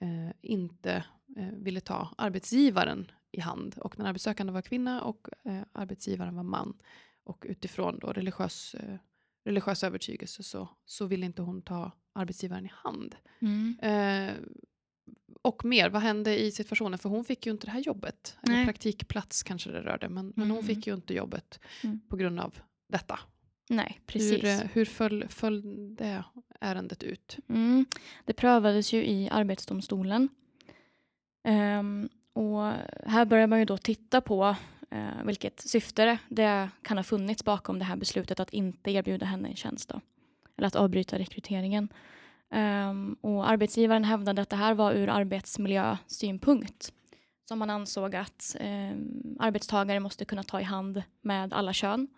eh, 0.00 0.30
inte 0.40 1.04
eh, 1.36 1.48
ville 1.52 1.80
ta 1.80 2.08
arbetsgivaren 2.18 3.10
i 3.32 3.40
hand. 3.40 3.78
Och 3.78 3.94
den 3.96 4.06
arbetssökande 4.06 4.52
var 4.52 4.62
kvinna 4.62 5.02
och 5.02 5.28
eh, 5.44 5.62
arbetsgivaren 5.72 6.36
var 6.36 6.42
man. 6.42 6.78
Och 7.24 7.44
utifrån 7.48 7.98
då 7.98 8.12
religiös 8.12 8.76
religiös 9.44 9.84
övertygelse 9.84 10.42
så, 10.42 10.68
så 10.84 11.06
vill 11.06 11.24
inte 11.24 11.42
hon 11.42 11.62
ta 11.62 11.92
arbetsgivaren 12.12 12.66
i 12.66 12.70
hand. 12.72 13.16
Mm. 13.40 13.78
Eh, 13.82 14.34
och 15.42 15.64
mer, 15.64 15.90
vad 15.90 16.02
hände 16.02 16.38
i 16.40 16.50
situationen? 16.50 16.98
För 16.98 17.08
hon 17.08 17.24
fick 17.24 17.46
ju 17.46 17.52
inte 17.52 17.66
det 17.66 17.70
här 17.70 17.80
jobbet. 17.80 18.36
Eller 18.42 18.64
praktikplats 18.64 19.42
kanske 19.42 19.70
det 19.70 19.80
rörde, 19.80 20.08
men, 20.08 20.32
men 20.36 20.50
hon 20.50 20.58
Mm. 20.58 20.66
fick 20.74 20.86
ju 20.86 20.94
inte 20.94 21.14
jobbet 21.14 21.60
Mm. 21.84 22.00
på 22.08 22.16
grund 22.16 22.40
av 22.40 22.58
detta. 22.88 23.20
Nej, 23.70 24.00
precis. 24.06 24.44
Hur, 24.44 24.48
eh, 24.48 24.58
hur 24.72 24.84
föll, 24.84 25.28
föll 25.28 25.62
det 25.96 26.24
ärendet 26.60 27.02
ut? 27.02 27.36
Mm. 27.48 27.86
Det 28.24 28.32
prövades 28.32 28.92
ju 28.92 29.04
i 29.06 29.28
Arbetsdomstolen 29.30 30.28
Um, 31.48 32.08
och 32.32 32.72
här 33.06 33.24
börjar 33.24 33.46
man 33.46 33.58
ju 33.58 33.64
då 33.64 33.76
titta 33.78 34.20
på 34.20 34.56
Eh, 34.90 35.24
vilket 35.24 35.60
syfte 35.60 36.18
det 36.28 36.70
kan 36.82 36.96
ha 36.96 37.04
funnits 37.04 37.44
bakom 37.44 37.78
det 37.78 37.84
här 37.84 37.96
beslutet 37.96 38.40
att 38.40 38.50
inte 38.50 38.90
erbjuda 38.90 39.26
henne 39.26 39.48
en 39.48 39.56
tjänst. 39.56 39.88
Då, 39.88 40.00
eller 40.56 40.66
att 40.68 40.76
avbryta 40.76 41.18
rekryteringen. 41.18 41.88
Um, 42.50 43.16
och 43.20 43.50
arbetsgivaren 43.50 44.04
hävdade 44.04 44.42
att 44.42 44.50
det 44.50 44.56
här 44.56 44.74
var 44.74 44.92
ur 44.92 45.08
arbetsmiljösynpunkt 45.08 46.92
som 47.44 47.58
man 47.58 47.70
ansåg 47.70 48.16
att 48.16 48.56
um, 48.60 49.36
arbetstagare 49.40 50.00
måste 50.00 50.24
kunna 50.24 50.42
ta 50.42 50.60
i 50.60 50.64
hand 50.64 51.02
med 51.20 51.52
alla 51.52 51.72
kön 51.72 52.08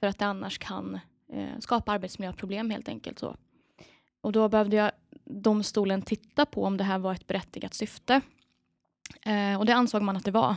för 0.00 0.06
att 0.06 0.18
det 0.18 0.26
annars 0.26 0.58
kan 0.58 1.00
uh, 1.34 1.58
skapa 1.58 1.92
arbetsmiljöproblem 1.92 2.70
helt 2.70 2.88
enkelt. 2.88 3.18
Så. 3.18 3.36
Och 4.20 4.32
då 4.32 4.48
behövde 4.48 4.76
jag 4.76 4.90
domstolen 5.24 6.02
titta 6.02 6.46
på 6.46 6.64
om 6.64 6.76
det 6.76 6.84
här 6.84 6.98
var 6.98 7.12
ett 7.12 7.26
berättigat 7.26 7.74
syfte. 7.74 8.20
Uh, 9.26 9.58
och 9.58 9.66
det 9.66 9.74
ansåg 9.74 10.02
man 10.02 10.16
att 10.16 10.24
det 10.24 10.30
var. 10.30 10.56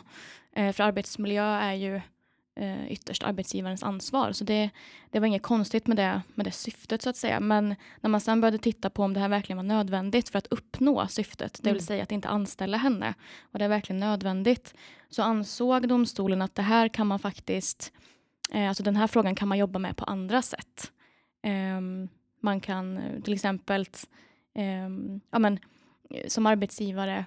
Uh, 0.58 0.72
för 0.72 0.84
arbetsmiljö 0.84 1.44
är 1.44 1.74
ju 1.74 2.02
eh, 2.56 2.92
ytterst 2.92 3.24
arbetsgivarens 3.24 3.84
ansvar. 3.84 4.32
Så 4.32 4.44
det, 4.44 4.70
det 5.10 5.20
var 5.20 5.28
inget 5.28 5.42
konstigt 5.42 5.88
med 5.88 5.98
det, 5.98 6.22
med 6.36 6.46
det 6.46 6.52
syftet 6.52 7.02
så 7.02 7.10
att 7.10 7.18
säga. 7.18 7.40
Men 7.40 7.76
när 8.02 8.10
man 8.10 8.22
sen 8.22 8.42
började 8.42 8.58
titta 8.58 8.90
på 8.90 9.04
om 9.04 9.14
det 9.14 9.20
här 9.20 9.30
verkligen 9.30 9.58
var 9.58 9.64
nödvändigt 9.64 10.30
för 10.30 10.38
att 10.38 10.48
uppnå 10.48 11.08
syftet, 11.08 11.60
det 11.64 11.70
vill 11.70 11.78
mm. 11.78 11.86
säga 11.86 12.04
att 12.04 12.12
inte 12.12 12.30
anställa 12.30 12.78
henne, 12.78 13.14
och 13.42 13.60
det 13.60 13.66
är 13.66 13.70
verkligen 13.70 14.00
nödvändigt, 14.00 14.74
så 15.10 15.22
ansåg 15.22 15.88
domstolen 15.88 16.42
att 16.42 16.56
det 16.56 16.62
här 16.62 16.88
kan 16.88 17.08
man 17.08 17.20
faktiskt, 17.20 17.94
eh, 18.52 18.68
alltså 18.68 18.84
den 18.84 18.96
här 18.96 19.08
frågan 19.08 19.36
kan 19.36 19.48
man 19.48 19.58
jobba 19.58 19.80
med 19.80 19.98
på 19.98 20.06
andra 20.06 20.42
sätt. 20.42 20.92
Eh, 21.44 21.82
man 22.40 22.60
kan 22.60 23.02
till 23.24 23.34
exempel 23.34 23.86
ehm, 24.56 25.22
ja, 25.32 25.40
men, 25.40 25.60
som 26.28 26.46
arbetsgivare 26.46 27.26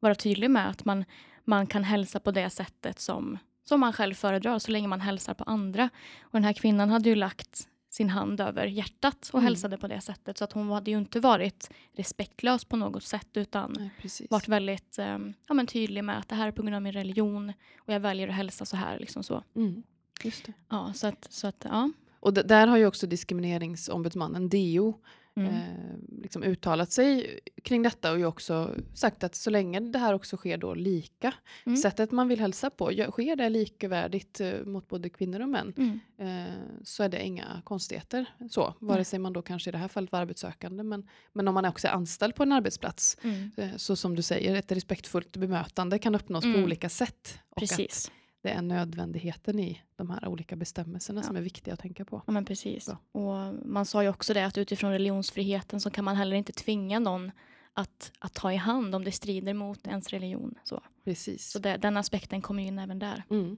vara 0.00 0.14
tydlig 0.14 0.50
med 0.50 0.68
att 0.68 0.84
man, 0.84 1.04
man 1.48 1.66
kan 1.66 1.84
hälsa 1.84 2.20
på 2.20 2.30
det 2.30 2.50
sättet 2.50 3.00
som 3.00 3.38
som 3.64 3.80
man 3.80 3.92
själv 3.92 4.14
föredrar 4.14 4.58
så 4.58 4.70
länge 4.70 4.88
man 4.88 5.00
hälsar 5.00 5.34
på 5.34 5.44
andra. 5.44 5.90
Och 6.20 6.32
den 6.32 6.44
här 6.44 6.52
kvinnan 6.52 6.90
hade 6.90 7.08
ju 7.08 7.14
lagt 7.14 7.68
sin 7.90 8.10
hand 8.10 8.40
över 8.40 8.66
hjärtat 8.66 9.28
och 9.32 9.38
mm. 9.38 9.44
hälsade 9.44 9.78
på 9.78 9.88
det 9.88 10.00
sättet. 10.00 10.38
Så 10.38 10.44
att 10.44 10.52
hon 10.52 10.70
hade 10.70 10.90
ju 10.90 10.98
inte 10.98 11.20
varit 11.20 11.70
respektlös 11.92 12.64
på 12.64 12.76
något 12.76 13.04
sätt 13.04 13.28
utan 13.34 13.74
Nej, 13.78 14.26
varit 14.30 14.48
väldigt 14.48 14.98
um, 14.98 15.34
ja, 15.48 15.54
men 15.54 15.66
tydlig 15.66 16.04
med 16.04 16.18
att 16.18 16.28
det 16.28 16.34
här 16.34 16.48
är 16.48 16.52
på 16.52 16.62
grund 16.62 16.74
av 16.74 16.82
min 16.82 16.92
religion 16.92 17.52
och 17.78 17.92
jag 17.92 18.00
väljer 18.00 18.28
att 18.28 18.34
hälsa 18.34 18.64
så 18.64 18.76
här. 18.76 18.98
Liksom 18.98 19.22
så. 19.22 19.42
Mm. 19.56 19.82
Just 20.22 20.46
det. 20.46 20.52
Ja, 20.68 20.92
så 20.94 21.06
att, 21.06 21.26
så 21.30 21.46
att, 21.46 21.66
ja. 21.68 21.90
Och 22.20 22.34
där 22.34 22.66
har 22.66 22.76
ju 22.76 22.86
också 22.86 23.06
diskrimineringsombudsmannen 23.06 24.48
DO 24.48 24.94
mm. 25.40 25.54
eh, 25.54 26.22
liksom 26.22 26.42
uttalat 26.42 26.92
sig 26.92 27.40
kring 27.62 27.82
detta 27.82 28.12
och 28.12 28.18
ju 28.18 28.26
också 28.26 28.74
sagt 28.94 29.24
att 29.24 29.34
så 29.34 29.50
länge 29.50 29.80
det 29.80 29.98
här 29.98 30.14
också 30.14 30.36
sker 30.36 30.56
då 30.56 30.74
lika, 30.74 31.34
mm. 31.66 31.76
sättet 31.76 32.10
man 32.10 32.28
vill 32.28 32.40
hälsa 32.40 32.70
på, 32.70 32.92
sker 33.10 33.36
det 33.36 33.48
likvärdigt 33.48 34.40
eh, 34.40 34.64
mot 34.64 34.88
både 34.88 35.08
kvinnor 35.08 35.40
och 35.40 35.48
män, 35.48 35.74
mm. 35.76 36.00
eh, 36.18 36.54
så 36.84 37.02
är 37.02 37.08
det 37.08 37.26
inga 37.26 37.62
konstigheter. 37.64 38.26
Så, 38.50 38.74
vare 38.78 39.04
sig 39.04 39.18
man 39.18 39.32
då 39.32 39.42
kanske 39.42 39.70
i 39.70 39.72
det 39.72 39.78
här 39.78 39.88
fallet 39.88 40.12
var 40.12 40.20
arbetssökande, 40.20 40.82
men, 40.82 41.08
men 41.32 41.48
om 41.48 41.54
man 41.54 41.64
också 41.64 41.86
är 41.86 41.92
anställd 41.92 42.34
på 42.34 42.42
en 42.42 42.52
arbetsplats, 42.52 43.16
mm. 43.22 43.50
eh, 43.56 43.76
så 43.76 43.96
som 43.96 44.16
du 44.16 44.22
säger, 44.22 44.54
ett 44.54 44.72
respektfullt 44.72 45.36
bemötande 45.36 45.98
kan 45.98 46.14
uppnås 46.14 46.44
på 46.44 46.48
mm. 46.48 46.64
olika 46.64 46.88
sätt. 46.88 47.38
Precis 47.56 48.10
det 48.42 48.50
är 48.50 48.62
nödvändigheten 48.62 49.58
i 49.58 49.82
de 49.96 50.10
här 50.10 50.28
olika 50.28 50.56
bestämmelserna 50.56 51.20
ja. 51.20 51.26
som 51.26 51.36
är 51.36 51.40
viktiga 51.40 51.74
att 51.74 51.80
tänka 51.80 52.04
på. 52.04 52.22
Ja, 52.26 52.32
men 52.32 52.44
precis. 52.44 52.84
Så. 52.84 52.96
Och 53.12 53.54
man 53.66 53.86
sa 53.86 54.02
ju 54.02 54.08
också 54.08 54.34
det 54.34 54.46
att 54.46 54.58
utifrån 54.58 54.92
religionsfriheten 54.92 55.80
så 55.80 55.90
kan 55.90 56.04
man 56.04 56.16
heller 56.16 56.36
inte 56.36 56.52
tvinga 56.52 56.98
någon 56.98 57.30
att, 57.72 58.12
att 58.18 58.34
ta 58.34 58.52
i 58.52 58.56
hand 58.56 58.94
om 58.94 59.04
det 59.04 59.12
strider 59.12 59.54
mot 59.54 59.86
ens 59.86 60.08
religion. 60.08 60.54
Så, 60.64 60.82
precis. 61.04 61.50
så 61.50 61.58
det, 61.58 61.76
den 61.76 61.96
aspekten 61.96 62.42
kommer 62.42 62.62
in 62.62 62.78
även 62.78 62.98
där. 62.98 63.24
Mm. 63.30 63.56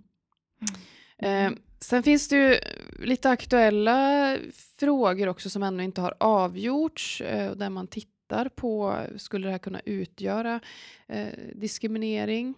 Mm. 1.18 1.54
Eh, 1.54 1.58
sen 1.80 2.02
finns 2.02 2.28
det 2.28 2.36
ju 2.36 2.58
lite 3.06 3.30
aktuella 3.30 4.36
frågor 4.78 5.28
också 5.28 5.50
som 5.50 5.62
ännu 5.62 5.84
inte 5.84 6.00
har 6.00 6.14
avgjorts 6.20 7.20
eh, 7.20 7.56
där 7.56 7.70
man 7.70 7.86
tittar 7.86 8.48
på, 8.48 9.00
skulle 9.16 9.46
det 9.46 9.52
här 9.52 9.58
kunna 9.58 9.80
utgöra 9.84 10.60
eh, 11.08 11.28
diskriminering? 11.54 12.54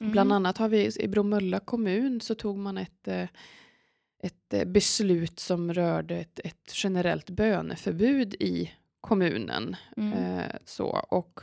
Mm. 0.00 0.12
Bland 0.12 0.32
annat 0.32 0.58
har 0.58 0.68
vi 0.68 0.92
i 0.98 1.08
Bromölla 1.08 1.60
kommun 1.60 2.20
så 2.20 2.34
tog 2.34 2.58
man 2.58 2.78
ett, 2.78 3.08
eh, 3.08 3.28
ett 4.22 4.54
eh, 4.54 4.64
beslut 4.64 5.40
som 5.40 5.74
rörde 5.74 6.16
ett, 6.16 6.40
ett 6.44 6.72
generellt 6.74 7.30
böneförbud 7.30 8.34
i 8.34 8.70
kommunen. 9.00 9.76
Mm. 9.96 10.12
Eh, 10.12 10.56
så, 10.64 10.86
och 11.08 11.40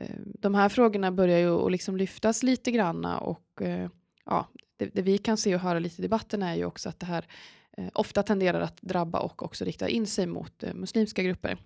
eh, 0.00 0.16
de 0.18 0.54
här 0.54 0.68
frågorna 0.68 1.12
börjar 1.12 1.38
ju 1.38 1.68
liksom 1.68 1.96
lyftas 1.96 2.42
lite 2.42 2.70
granna 2.70 3.18
och 3.18 3.62
eh, 3.62 3.90
ja, 4.24 4.48
det, 4.76 4.86
det, 4.94 5.02
vi 5.02 5.18
kan 5.18 5.36
se 5.36 5.54
och 5.54 5.60
höra 5.60 5.78
lite 5.78 6.02
i 6.02 6.02
debatten 6.02 6.42
är 6.42 6.54
ju 6.54 6.64
också 6.64 6.88
att 6.88 7.00
det 7.00 7.06
här 7.06 7.26
eh, 7.76 7.88
ofta 7.92 8.22
tenderar 8.22 8.60
att 8.60 8.82
drabba 8.82 9.18
och 9.18 9.42
också 9.42 9.64
rikta 9.64 9.88
in 9.88 10.06
sig 10.06 10.26
mot 10.26 10.64
muslimska 10.74 11.22
grupper. 11.22 11.58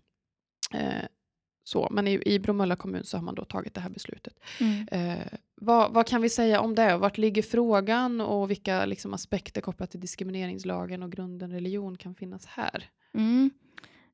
Så, 1.69 1.89
men 1.91 2.09
i, 2.09 2.23
i 2.27 2.39
Bromölla 2.39 2.77
kommun 2.77 3.05
så 3.05 3.17
har 3.17 3.23
man 3.23 3.35
då 3.35 3.45
tagit 3.45 3.75
det 3.75 3.81
här 3.81 3.91
beslutet. 3.91 4.41
Mm. 4.61 4.89
Eh, 4.91 5.27
vad, 5.55 5.93
vad, 5.93 6.07
kan 6.07 6.23
vi 6.23 6.29
säga 6.29 6.61
om 6.61 6.75
det? 6.75 6.97
Vart 6.97 7.19
ligger 7.19 7.43
frågan 7.43 8.21
och 8.21 8.51
vilka 8.51 8.85
liksom, 8.85 9.15
aspekter 9.15 9.61
kopplat 9.61 9.91
till 9.91 10.01
diskrimineringslagen 10.01 11.03
och 11.03 11.13
grunden 11.13 11.53
religion 11.53 11.97
kan 11.97 12.15
finnas 12.15 12.47
här? 12.47 12.85
Mm. 13.15 13.51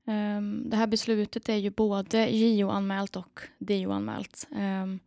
Um, 0.05 0.71
det 0.71 0.77
här 0.77 0.87
beslutet 0.87 1.49
är 1.49 1.57
ju 1.57 1.71
både 1.71 2.37
JO-anmält 2.37 3.17
och 3.17 3.41
DO-anmält. 3.59 4.49
Um, 4.51 5.01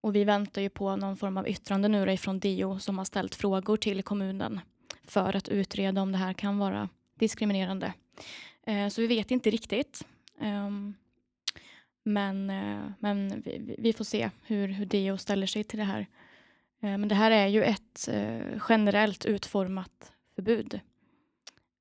och 0.00 0.16
vi 0.16 0.24
väntar 0.24 0.62
ju 0.62 0.68
på 0.68 0.96
någon 0.96 1.16
form 1.16 1.36
av 1.36 1.48
yttrande 1.48 1.88
nu 1.88 2.16
från 2.16 2.38
DO 2.38 2.78
som 2.78 2.98
har 2.98 3.04
ställt 3.04 3.34
frågor 3.34 3.76
till 3.76 4.02
kommunen 4.02 4.60
för 5.04 5.36
att 5.36 5.48
utreda 5.48 6.02
om 6.02 6.12
det 6.12 6.18
här 6.18 6.32
kan 6.32 6.58
vara 6.58 6.88
diskriminerande. 7.18 7.92
Uh, 8.68 8.88
så 8.88 9.00
vi 9.00 9.06
vet 9.06 9.30
inte 9.30 9.50
riktigt. 9.50 10.06
Um, 10.40 10.94
men, 12.08 12.50
eh, 12.50 12.90
men 12.98 13.42
vi, 13.44 13.76
vi, 13.78 13.92
får 13.92 14.04
se 14.04 14.30
hur, 14.42 14.68
hur 14.68 14.86
DO 14.86 15.18
ställer 15.18 15.46
sig 15.46 15.64
till 15.64 15.78
det 15.78 15.84
här. 15.84 16.00
Eh, 16.82 16.98
men 16.98 17.08
det 17.08 17.14
här 17.14 17.30
är 17.30 17.46
ju 17.46 17.62
ett 17.62 18.08
eh, 18.08 18.40
generellt 18.68 19.24
utformat 19.24 20.12
förbud. 20.34 20.80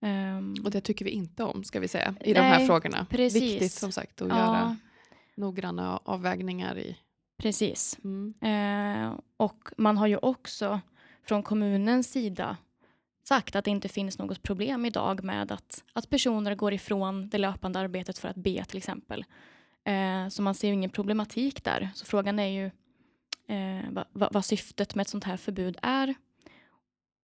Ehm, 0.02 0.56
och 0.64 0.72
det 0.72 0.82
tycker 0.82 1.06
vi 1.06 1.12
inte 1.12 1.44
om, 1.44 1.64
ska 1.64 1.80
vi 1.80 1.88
säga, 1.88 2.16
i 2.22 2.34
Nej, 2.34 2.34
de 2.34 2.40
här 2.40 2.66
frågorna. 2.66 3.06
Precis. 3.10 3.42
Viktigt 3.42 3.72
som 3.72 3.92
sagt 3.92 4.22
att 4.22 4.30
ja. 4.30 4.38
göra 4.38 4.78
noggranna 5.36 5.98
avvägningar 5.98 6.78
i. 6.78 6.98
Precis. 7.38 8.00
Mm. 8.04 8.34
Eh, 8.42 9.20
och 9.38 9.70
man 9.78 9.98
har 9.98 10.08
ju 10.08 10.18
också 10.18 10.82
från 11.24 11.44
kommunens 11.44 12.12
sida 12.12 12.58
sagt 13.28 13.56
att 13.56 13.66
det 13.66 13.72
inte 13.72 13.90
finns 13.90 14.18
något 14.18 14.44
problem 14.44 14.86
idag 14.86 15.24
med 15.24 15.52
att, 15.52 15.84
att 15.94 16.10
personer 16.10 16.56
går 16.56 16.74
ifrån 16.74 17.30
det 17.30 17.38
löpande 17.38 17.80
arbetet 17.80 18.18
för 18.18 18.28
att 18.28 18.36
be 18.36 18.66
till 18.66 18.78
exempel. 18.78 19.26
Eh, 19.88 20.28
så 20.28 20.42
man 20.42 20.56
ser 20.56 20.68
ju 20.68 20.74
ingen 20.74 20.90
problematik 20.90 21.64
där. 21.64 21.90
Så 21.94 22.06
frågan 22.06 22.40
är 22.40 22.48
ju 22.48 22.66
eh, 23.56 24.06
vad, 24.14 24.34
vad, 24.34 24.46
syftet 24.46 24.96
med 24.96 25.02
ett 25.02 25.10
sånt 25.10 25.24
här 25.24 25.38
förbud 25.38 25.78
är. 25.82 26.16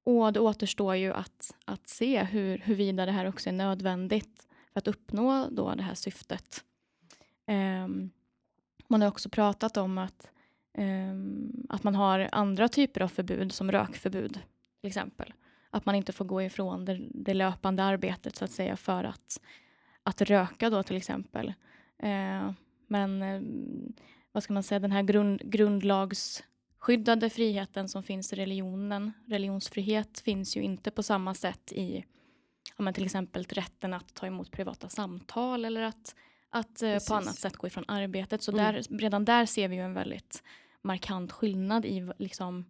Och 0.06 0.34
det 0.34 0.40
återstår 0.40 0.96
ju 0.96 1.14
att, 1.14 1.56
att 1.66 1.88
se 1.88 2.24
hur, 2.24 2.58
huruvida 2.58 3.06
det 3.06 3.12
här 3.12 3.26
också 3.26 3.50
är 3.50 3.54
nödvändigt 3.54 4.48
för 4.74 4.80
att 4.80 4.88
uppnå 4.88 5.48
då 5.52 5.76
det 5.76 5.84
här 5.84 5.96
syftet. 5.96 6.64
Eh, 7.48 7.88
man 8.88 9.02
har 9.02 9.08
också 9.08 9.30
pratat 9.30 9.78
om 9.78 9.98
att, 9.98 10.32
ehm, 10.74 11.66
att 11.70 11.84
man 11.84 11.96
har 11.96 12.30
andra 12.32 12.68
typer 12.68 13.02
av 13.02 13.08
förbud 13.08 13.52
som 13.52 13.72
rökförbud 13.72 14.40
till 14.82 14.88
exempel. 14.88 15.34
Att 15.70 15.86
man 15.86 15.96
inte 15.96 16.14
får 16.14 16.26
gå 16.26 16.42
ifrån 16.42 16.86
det, 16.86 17.00
det 17.12 17.34
löpande 17.34 17.84
arbetet 17.84 18.36
så 18.36 18.46
att 18.46 18.52
säga 18.52 18.78
för 18.78 19.04
att, 19.04 19.42
att 20.04 20.22
röka 20.22 20.70
då 20.70 20.84
till 20.84 20.98
exempel. 20.98 21.54
Eh, 22.04 22.52
men 22.88 23.22
eh, 23.22 23.42
vad 24.32 24.44
ska 24.44 24.54
man 24.54 24.64
säga, 24.64 24.80
den 24.80 24.92
här 24.92 25.04
grund, 25.04 25.52
grundlagsskyddade 25.52 27.30
friheten 27.30 27.90
som 27.90 28.04
finns 28.04 28.34
i 28.34 28.36
religionen, 28.36 29.12
religionsfrihet 29.28 30.20
finns 30.20 30.58
ju 30.58 30.62
inte 30.62 30.92
på 30.92 31.04
samma 31.04 31.34
sätt 31.34 31.72
i 31.72 32.06
ja, 32.78 32.84
men 32.84 32.94
till 32.94 33.06
exempel 33.06 33.44
rätten 33.44 33.94
att 33.94 34.14
ta 34.14 34.28
emot 34.28 34.52
privata 34.52 34.90
samtal 34.90 35.66
eller 35.66 35.82
att, 35.82 36.16
att 36.50 36.82
eh, 36.82 36.98
på 37.10 37.16
annat 37.16 37.36
sätt 37.36 37.58
gå 37.58 37.68
ifrån 37.68 37.86
arbetet. 37.88 38.42
Så 38.42 38.52
mm. 38.52 38.64
där, 38.64 38.98
redan 38.98 39.26
där 39.26 39.46
ser 39.46 39.68
vi 39.68 39.76
ju 39.76 39.82
en 39.82 39.94
väldigt 39.94 40.44
markant 40.82 41.32
skillnad 41.32 41.86
i 41.86 42.10
liksom, 42.18 42.66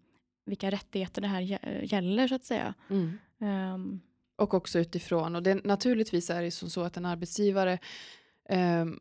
vilka 0.45 0.71
rättigheter 0.71 1.21
det 1.21 1.27
här 1.27 1.41
gäller 1.93 2.27
så 2.27 2.35
att 2.35 2.45
säga. 2.45 2.73
Mm. 2.89 3.17
Um, 3.73 4.01
och 4.35 4.53
också 4.53 4.79
utifrån, 4.79 5.35
och 5.35 5.43
det, 5.43 5.65
naturligtvis 5.65 6.29
är 6.29 6.43
det 6.43 6.51
som 6.51 6.69
så 6.69 6.81
att 6.81 6.97
en 6.97 7.05
arbetsgivare 7.05 7.79
um, 8.49 8.99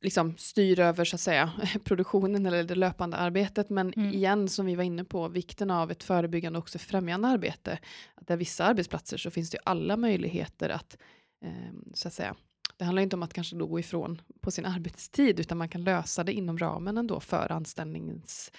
liksom 0.00 0.36
styr 0.36 0.80
över 0.80 1.04
så 1.04 1.16
att 1.16 1.20
säga 1.20 1.52
produktionen 1.84 2.46
eller 2.46 2.64
det 2.64 2.74
löpande 2.74 3.16
arbetet. 3.16 3.70
Men 3.70 3.92
mm. 3.92 4.14
igen 4.14 4.48
som 4.48 4.66
vi 4.66 4.74
var 4.74 4.84
inne 4.84 5.04
på, 5.04 5.28
vikten 5.28 5.70
av 5.70 5.90
ett 5.90 6.02
förebyggande 6.02 6.58
och 6.58 6.62
också 6.62 6.78
främjande 6.78 7.28
arbete. 7.28 7.78
Att 8.14 8.26
där 8.26 8.36
vissa 8.36 8.64
arbetsplatser 8.64 9.16
så 9.16 9.30
finns 9.30 9.50
det 9.50 9.58
alla 9.64 9.96
möjligheter 9.96 10.68
att, 10.68 10.98
eh, 11.44 11.74
så 11.94 12.08
att 12.08 12.14
säga, 12.14 12.34
det 12.76 12.84
handlar 12.84 13.02
inte 13.02 13.16
om 13.16 13.22
att 13.22 13.32
kanske 13.32 13.56
då 13.56 13.66
gå 13.66 13.80
ifrån 13.80 14.22
på 14.40 14.50
sin 14.50 14.66
arbetstid, 14.66 15.40
utan 15.40 15.58
man 15.58 15.68
kan 15.68 15.84
lösa 15.84 16.24
det 16.24 16.32
inom 16.32 16.58
ramen 16.58 16.98
ändå 16.98 17.20
för 17.20 17.52
anställningens, 17.52 18.52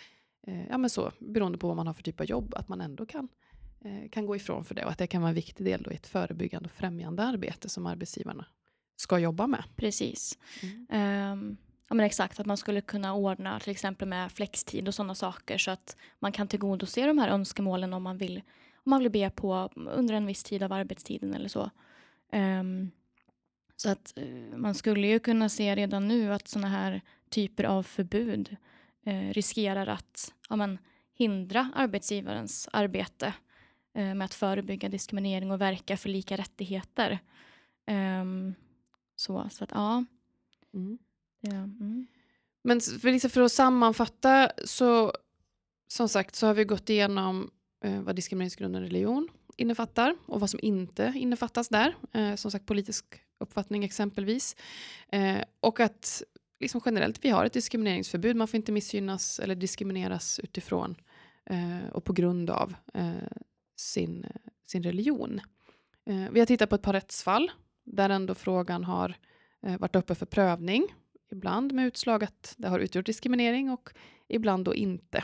eh, 0.47 0.67
ja 0.67 0.77
men 0.77 0.89
så, 0.89 1.11
beroende 1.19 1.57
på 1.57 1.67
vad 1.67 1.75
man 1.75 1.87
har 1.87 1.93
för 1.93 2.03
typ 2.03 2.19
av 2.19 2.25
jobb, 2.25 2.53
att 2.55 2.67
man 2.67 2.81
ändå 2.81 3.05
kan, 3.05 3.27
eh, 3.85 4.09
kan 4.09 4.25
gå 4.25 4.35
ifrån 4.35 4.65
för 4.65 4.75
det 4.75 4.85
och 4.85 4.91
att 4.91 4.97
det 4.97 5.07
kan 5.07 5.21
vara 5.21 5.29
en 5.29 5.35
viktig 5.35 5.65
del 5.65 5.83
då 5.83 5.91
i 5.91 5.95
ett 5.95 6.07
förebyggande 6.07 6.69
och 6.69 6.75
främjande 6.75 7.23
arbete 7.23 7.69
som 7.69 7.85
arbetsgivarna 7.85 8.45
ska 8.99 9.19
jobba 9.19 9.47
med. 9.47 9.63
Precis. 9.75 10.37
Mm. 10.63 11.31
Um, 11.31 11.57
ja, 11.89 11.95
men 11.95 12.05
exakt, 12.05 12.39
att 12.39 12.45
man 12.45 12.57
skulle 12.57 12.81
kunna 12.81 13.13
ordna 13.13 13.59
till 13.59 13.71
exempel 13.71 14.07
med 14.07 14.31
flextid 14.31 14.87
och 14.87 14.95
sådana 14.95 15.15
saker 15.15 15.57
så 15.57 15.71
att 15.71 15.97
man 16.19 16.31
kan 16.31 16.47
tillgodose 16.47 17.07
de 17.07 17.17
här 17.17 17.29
önskemålen 17.29 17.93
om 17.93 18.03
man 18.03 18.17
vill, 18.17 18.41
om 18.73 18.89
man 18.89 18.99
vill 18.99 19.11
be 19.11 19.29
på 19.29 19.69
under 19.75 20.13
en 20.13 20.25
viss 20.25 20.43
tid 20.43 20.63
av 20.63 20.73
arbetstiden 20.73 21.33
eller 21.33 21.49
så. 21.49 21.69
Um, 22.33 22.91
så 23.75 23.89
att 23.89 24.13
uh, 24.17 24.57
man 24.57 24.75
skulle 24.75 25.07
ju 25.07 25.19
kunna 25.19 25.49
se 25.49 25.75
redan 25.75 26.07
nu 26.07 26.33
att 26.33 26.47
sådana 26.47 26.67
här 26.67 27.01
typer 27.29 27.63
av 27.63 27.83
förbud 27.83 28.55
uh, 29.07 29.33
riskerar 29.33 29.87
att 29.87 30.33
ja, 30.49 30.55
men, 30.55 30.77
hindra 31.13 31.71
arbetsgivarens 31.75 32.69
arbete 32.73 33.33
uh, 33.97 34.13
med 34.15 34.25
att 34.25 34.33
förebygga 34.33 34.89
diskriminering 34.89 35.51
och 35.51 35.61
verka 35.61 35.97
för 35.97 36.09
lika 36.09 36.37
rättigheter. 36.37 37.19
Um, 37.87 38.55
så, 39.19 39.49
så 39.51 39.63
att 39.63 39.71
ja. 39.73 40.05
Mm. 40.73 40.97
ja 41.39 41.51
mm. 41.51 42.07
Men 42.63 42.81
för, 42.81 43.11
liksom 43.11 43.29
för 43.29 43.41
att 43.41 43.51
sammanfatta 43.51 44.51
så 44.65 45.13
som 45.87 46.09
sagt 46.09 46.35
så 46.35 46.47
har 46.47 46.53
vi 46.53 46.63
gått 46.63 46.89
igenom 46.89 47.51
eh, 47.83 48.01
vad 48.01 48.15
diskrimineringsgrunden 48.15 48.81
religion 48.81 49.29
innefattar 49.57 50.15
och 50.25 50.39
vad 50.39 50.49
som 50.49 50.59
inte 50.63 51.13
innefattas 51.15 51.69
där. 51.69 51.95
Eh, 52.13 52.35
som 52.35 52.51
sagt 52.51 52.65
politisk 52.65 53.05
uppfattning 53.39 53.83
exempelvis. 53.83 54.55
Eh, 55.11 55.37
och 55.59 55.79
att 55.79 56.23
liksom 56.59 56.81
generellt 56.85 57.25
vi 57.25 57.29
har 57.29 57.45
ett 57.45 57.53
diskrimineringsförbud. 57.53 58.35
Man 58.35 58.47
får 58.47 58.57
inte 58.57 58.71
missgynnas 58.71 59.39
eller 59.39 59.55
diskrimineras 59.55 60.39
utifrån 60.39 60.95
eh, 61.45 61.89
och 61.91 62.03
på 62.03 62.13
grund 62.13 62.49
av 62.49 62.75
eh, 62.93 63.11
sin, 63.75 64.25
sin 64.67 64.83
religion. 64.83 65.41
Eh, 66.05 66.31
vi 66.31 66.39
har 66.39 66.45
tittat 66.45 66.69
på 66.69 66.75
ett 66.75 66.81
par 66.81 66.93
rättsfall 66.93 67.51
där 67.89 68.09
ändå 68.09 68.35
frågan 68.35 68.83
har 68.83 69.15
eh, 69.65 69.77
varit 69.77 69.95
uppe 69.95 70.15
för 70.15 70.25
prövning. 70.25 70.87
Ibland 71.31 71.73
med 71.73 71.85
utslag 71.87 72.23
att 72.23 72.53
det 72.57 72.67
har 72.67 72.79
utgjort 72.79 73.05
diskriminering 73.05 73.69
och 73.69 73.89
ibland 74.27 74.65
då 74.65 74.75
inte. 74.75 75.23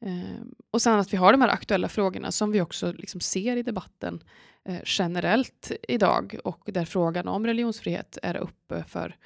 Eh, 0.00 0.40
och 0.70 0.82
sen 0.82 0.98
att 0.98 1.12
vi 1.12 1.16
har 1.16 1.32
de 1.32 1.40
här 1.40 1.48
aktuella 1.48 1.88
frågorna 1.88 2.32
som 2.32 2.52
vi 2.52 2.60
också 2.60 2.92
liksom 2.92 3.20
ser 3.20 3.56
i 3.56 3.62
debatten 3.62 4.22
eh, 4.64 4.80
generellt 4.84 5.72
idag 5.88 6.36
och 6.44 6.62
där 6.64 6.84
frågan 6.84 7.28
om 7.28 7.46
religionsfrihet 7.46 8.18
är 8.22 8.36
uppe 8.36 8.84
för, 8.84 9.16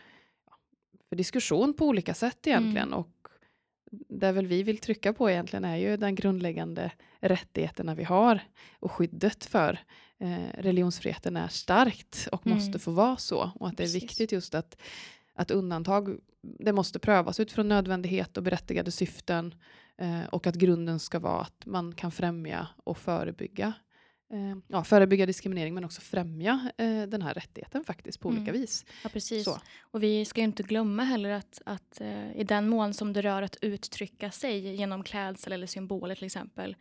för 1.09 1.17
diskussion 1.17 1.75
på 1.75 1.87
olika 1.87 2.15
sätt 2.15 2.47
egentligen. 2.47 2.89
Mm. 2.89 2.99
Och 2.99 3.29
det 3.91 4.33
väl 4.33 4.47
vi 4.47 4.63
vill 4.63 4.79
trycka 4.79 5.13
på 5.13 5.31
egentligen 5.31 5.65
är 5.65 5.77
ju 5.77 5.97
den 5.97 6.15
grundläggande 6.15 6.93
rättigheterna 7.21 7.95
vi 7.95 8.05
har 8.05 8.41
och 8.79 8.93
skyddet 8.93 9.45
för 9.45 9.79
eh, 10.21 10.61
religionsfriheten 10.61 11.37
är 11.37 11.49
starkt 11.49 12.29
och 12.33 12.47
mm. 12.47 12.59
måste 12.59 12.79
få 12.79 12.91
vara 12.91 13.17
så. 13.17 13.51
Och 13.55 13.69
att 13.69 13.77
det 13.77 13.83
är 13.83 13.87
Precis. 13.87 14.03
viktigt 14.03 14.33
just 14.33 14.55
att, 14.55 14.77
att 15.35 15.51
undantag 15.51 16.19
det 16.43 16.73
måste 16.73 16.99
prövas 16.99 17.41
utifrån 17.41 17.69
nödvändighet 17.69 18.37
och 18.37 18.43
berättigade 18.43 18.91
syften 18.91 19.55
eh, 19.99 20.25
och 20.25 20.47
att 20.47 20.55
grunden 20.55 20.99
ska 20.99 21.19
vara 21.19 21.41
att 21.41 21.67
man 21.67 21.95
kan 21.95 22.13
främja 22.13 22.69
och 22.85 22.99
förebygga 22.99 23.73
eh, 24.33 24.59
ja, 24.69 24.85
förebygga 24.85 25.27
diskriminering 25.27 25.75
men 25.75 25.85
också 25.85 26.01
främja 26.01 26.71
eh, 26.77 27.03
den 27.03 27.23
här 27.23 27.35
rättigheten 27.35 27.85
faktiskt 27.85 28.21
på 28.21 28.29
mm. 28.29 28.41
olika 28.41 28.53
vis. 28.53 28.85
Ja, 29.03 29.09
precis. 29.09 29.45
Så. 29.45 29.61
Och 29.81 30.03
vi 30.03 30.25
ska 30.25 30.41
inte 30.41 30.63
glömma 30.63 31.05
heller 31.05 31.31
att, 31.31 31.63
att 31.67 32.01
eh, 32.01 32.37
i 32.37 32.45
den 32.45 32.69
mån 32.69 32.95
som 32.95 33.13
det 33.13 33.23
rör 33.23 33.43
att 33.43 33.57
uttrycka 33.63 34.31
sig 34.31 34.77
genom 34.77 35.03
klädsel 35.03 35.53
eller 35.53 35.67
symboler 35.67 36.15
till 36.15 36.27
exempel 36.27 36.77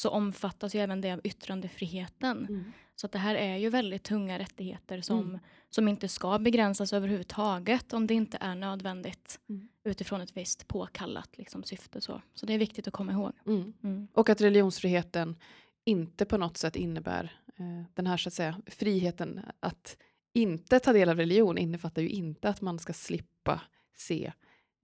så 0.00 0.10
omfattas 0.10 0.74
ju 0.74 0.80
även 0.80 1.00
det 1.00 1.12
av 1.12 1.20
yttrandefriheten. 1.24 2.46
Mm. 2.46 2.72
Så 2.94 3.06
att 3.06 3.12
det 3.12 3.18
här 3.18 3.34
är 3.34 3.56
ju 3.56 3.68
väldigt 3.68 4.02
tunga 4.02 4.38
rättigheter 4.38 5.00
som, 5.00 5.20
mm. 5.20 5.40
som 5.70 5.88
inte 5.88 6.08
ska 6.08 6.38
begränsas 6.38 6.92
överhuvudtaget 6.92 7.92
om 7.92 8.06
det 8.06 8.14
inte 8.14 8.38
är 8.40 8.54
nödvändigt 8.54 9.40
mm. 9.48 9.68
utifrån 9.84 10.20
ett 10.20 10.36
visst 10.36 10.68
påkallat 10.68 11.38
liksom, 11.38 11.62
syfte. 11.62 12.00
Så. 12.00 12.22
så 12.34 12.46
det 12.46 12.54
är 12.54 12.58
viktigt 12.58 12.88
att 12.88 12.92
komma 12.92 13.12
ihåg. 13.12 13.32
Mm. 13.46 13.72
Mm. 13.82 14.08
Och 14.12 14.28
att 14.28 14.40
religionsfriheten 14.40 15.36
inte 15.84 16.24
på 16.24 16.36
något 16.36 16.56
sätt 16.56 16.76
innebär 16.76 17.32
eh, 17.56 17.84
den 17.94 18.06
här 18.06 18.16
så 18.16 18.28
att 18.28 18.34
säga, 18.34 18.60
friheten 18.66 19.40
att 19.60 19.96
inte 20.32 20.78
ta 20.78 20.92
del 20.92 21.08
av 21.08 21.16
religion 21.16 21.58
innefattar 21.58 22.02
ju 22.02 22.08
inte 22.08 22.48
att 22.48 22.60
man 22.60 22.78
ska 22.78 22.92
slippa 22.92 23.60
se 23.96 24.32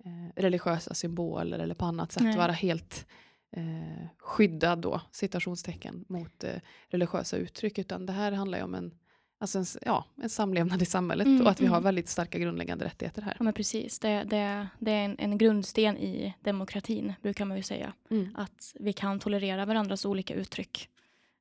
eh, 0.05 0.43
religiösa 0.43 0.95
symboler 0.95 1.59
eller 1.59 1.75
på 1.75 1.85
annat 1.85 2.13
sätt 2.13 2.23
Nej. 2.23 2.37
vara 2.37 2.53
helt 2.53 3.07
eh, 3.53 4.07
skyddad 4.19 4.79
då, 4.79 5.01
citationstecken, 5.11 6.05
mot 6.09 6.45
eh, 6.45 6.61
religiösa 6.89 7.37
uttryck, 7.37 7.79
utan 7.79 8.07
det 8.07 8.13
här 8.13 8.33
handlar 8.33 8.59
ju 8.59 8.65
om 8.65 8.75
en, 8.75 8.95
alltså 9.39 9.59
en, 9.59 9.67
ja, 9.83 10.05
en 10.23 10.31
samlevnad 10.31 10.83
i 10.83 10.87
samhället 10.87 11.27
mm, 11.27 11.43
och 11.43 11.51
att 11.51 11.61
vi 11.61 11.65
mm. 11.65 11.75
har 11.75 11.81
väldigt 11.81 12.09
starka 12.09 12.39
grundläggande 12.39 12.85
rättigheter 12.85 13.23
här. 13.23 13.37
Ja, 13.39 13.45
men 13.45 13.53
precis. 13.53 13.99
Det, 13.99 14.25
det, 14.25 14.69
det 14.79 14.91
är 14.91 15.05
en, 15.05 15.17
en, 15.19 15.39
grundsten 15.39 15.99
i 15.99 16.35
demokratin, 16.41 17.13
brukar 17.23 17.45
man 17.45 17.57
ju 17.57 17.63
säga. 17.63 17.93
Mm. 18.11 18.37
Att 18.37 18.73
vi 18.81 18.93
kan 18.93 19.21
tolerera 19.21 19.67
varandras 19.67 20.05
olika 20.05 20.35
uttryck. 20.35 20.89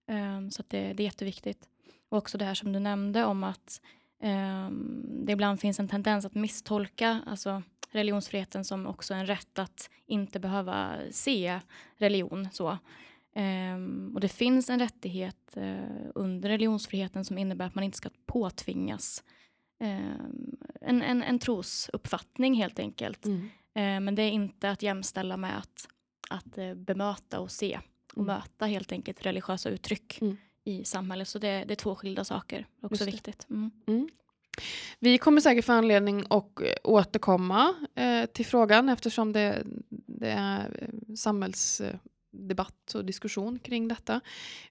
Um, 0.08 0.52
så 0.52 0.64
det, 0.68 0.94
det 0.94 1.04
är 1.04 1.06
jätteviktigt. 1.06 1.70
Och 2.10 2.18
också 2.18 2.38
det 2.38 2.46
här 2.46 2.54
som 2.54 2.72
du 2.72 2.80
nämnde 2.80 3.26
om 3.26 3.44
att 3.44 3.82
um, 4.24 5.06
det 5.26 5.32
ibland 5.32 5.60
finns 5.60 5.80
en 5.80 5.88
tendens 5.88 6.26
att 6.26 6.36
misstolka 6.36 7.22
alltså, 7.26 7.64
religionsfriheten 7.96 8.66
som 8.66 8.88
också 8.88 9.14
en 9.14 9.26
rätt 9.26 9.60
att 9.60 9.90
inte 10.06 10.40
behöva 10.40 10.98
se 11.12 11.60
religion. 11.98 12.48
Så. 12.52 12.78
Um, 13.36 14.12
och 14.16 14.22
det 14.22 14.28
finns 14.28 14.70
en 14.70 14.80
rättighet 14.80 15.58
uh, 15.58 16.08
under 16.16 16.50
religionsfriheten 16.50 17.26
som 17.26 17.38
innebär 17.38 17.66
att 17.66 17.76
man 17.76 17.84
inte 17.84 17.98
ska 17.98 18.10
påtvingas 18.26 19.24
um, 19.80 20.58
en, 20.82 21.02
en, 21.02 21.24
en 21.24 21.40
trosuppfattning 21.40 22.54
helt 22.54 22.80
enkelt. 22.80 23.26
Mm. 23.26 23.42
Uh, 23.42 24.00
men 24.06 24.16
det 24.16 24.22
är 24.22 24.32
inte 24.32 24.70
att 24.70 24.82
jämställa 24.82 25.38
med 25.38 25.58
att, 25.58 25.88
att 26.30 26.58
uh, 26.58 26.74
bemöta 26.74 27.40
och 27.40 27.52
se 27.52 27.80
och 28.12 28.24
mm. 28.24 28.36
möta 28.36 28.66
helt 28.66 28.92
enkelt 28.92 29.26
religiösa 29.26 29.70
uttryck 29.70 30.22
mm. 30.22 30.38
i 30.64 30.84
samhället. 30.84 31.28
Så 31.28 31.40
det, 31.40 31.64
det, 31.68 31.74
är 31.74 31.76
två 31.76 31.96
skilda 31.96 32.24
saker. 32.24 32.68
Också 32.82 33.06
viktigt. 33.06 33.48
Vi 35.00 35.18
kommer 35.18 35.42
säkert 35.42 35.66
få 35.66 35.72
anledning 35.72 36.24
att 36.30 36.62
eh, 36.62 36.68
återkomma 36.84 37.76
eh, 37.96 38.26
till 38.26 38.46
frågan 38.46 38.90
eftersom 38.90 39.34
det, 39.34 39.64
det 40.08 40.30
är 40.30 40.80
eh, 40.82 41.16
samhällsdebatt 41.16 42.96
och 42.96 43.06
diskussion 43.06 43.60
kring 43.60 43.88
detta. 43.88 44.22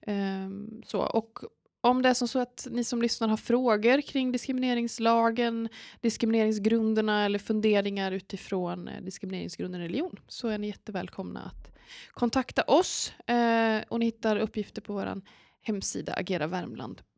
Eh, 0.01 0.49
så, 0.85 0.99
och 0.99 1.39
om 1.81 2.01
det 2.01 2.09
är 2.09 2.13
som 2.13 2.27
så 2.27 2.39
att 2.39 2.67
ni 2.71 2.83
som 2.83 3.01
lyssnar 3.01 3.27
har 3.27 3.37
frågor 3.37 4.01
kring 4.01 4.31
diskrimineringslagen, 4.31 5.69
diskrimineringsgrunderna 6.01 7.25
eller 7.25 7.39
funderingar 7.39 8.11
utifrån 8.11 8.87
eh, 8.87 9.01
diskrimineringsgrunden 9.01 9.81
religion 9.81 10.19
så 10.27 10.47
är 10.47 10.57
ni 10.57 10.67
jättevälkomna 10.67 11.41
att 11.41 11.75
kontakta 12.11 12.61
oss. 12.61 13.13
Eh, 13.27 13.83
och 13.87 13.99
ni 13.99 14.05
hittar 14.05 14.37
uppgifter 14.37 14.81
på 14.81 14.93
vår 14.93 15.21
hemsida 15.61 16.13
ageravärmland.se. 16.13 17.14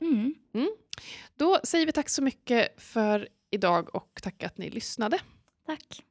Mm. 0.00 0.34
Mm. 0.54 0.70
Då 1.36 1.60
säger 1.64 1.86
vi 1.86 1.92
tack 1.92 2.08
så 2.08 2.22
mycket 2.22 2.82
för 2.82 3.28
idag 3.50 3.94
och 3.94 4.20
tack 4.22 4.42
att 4.42 4.58
ni 4.58 4.70
lyssnade. 4.70 5.18
Tack. 5.66 6.04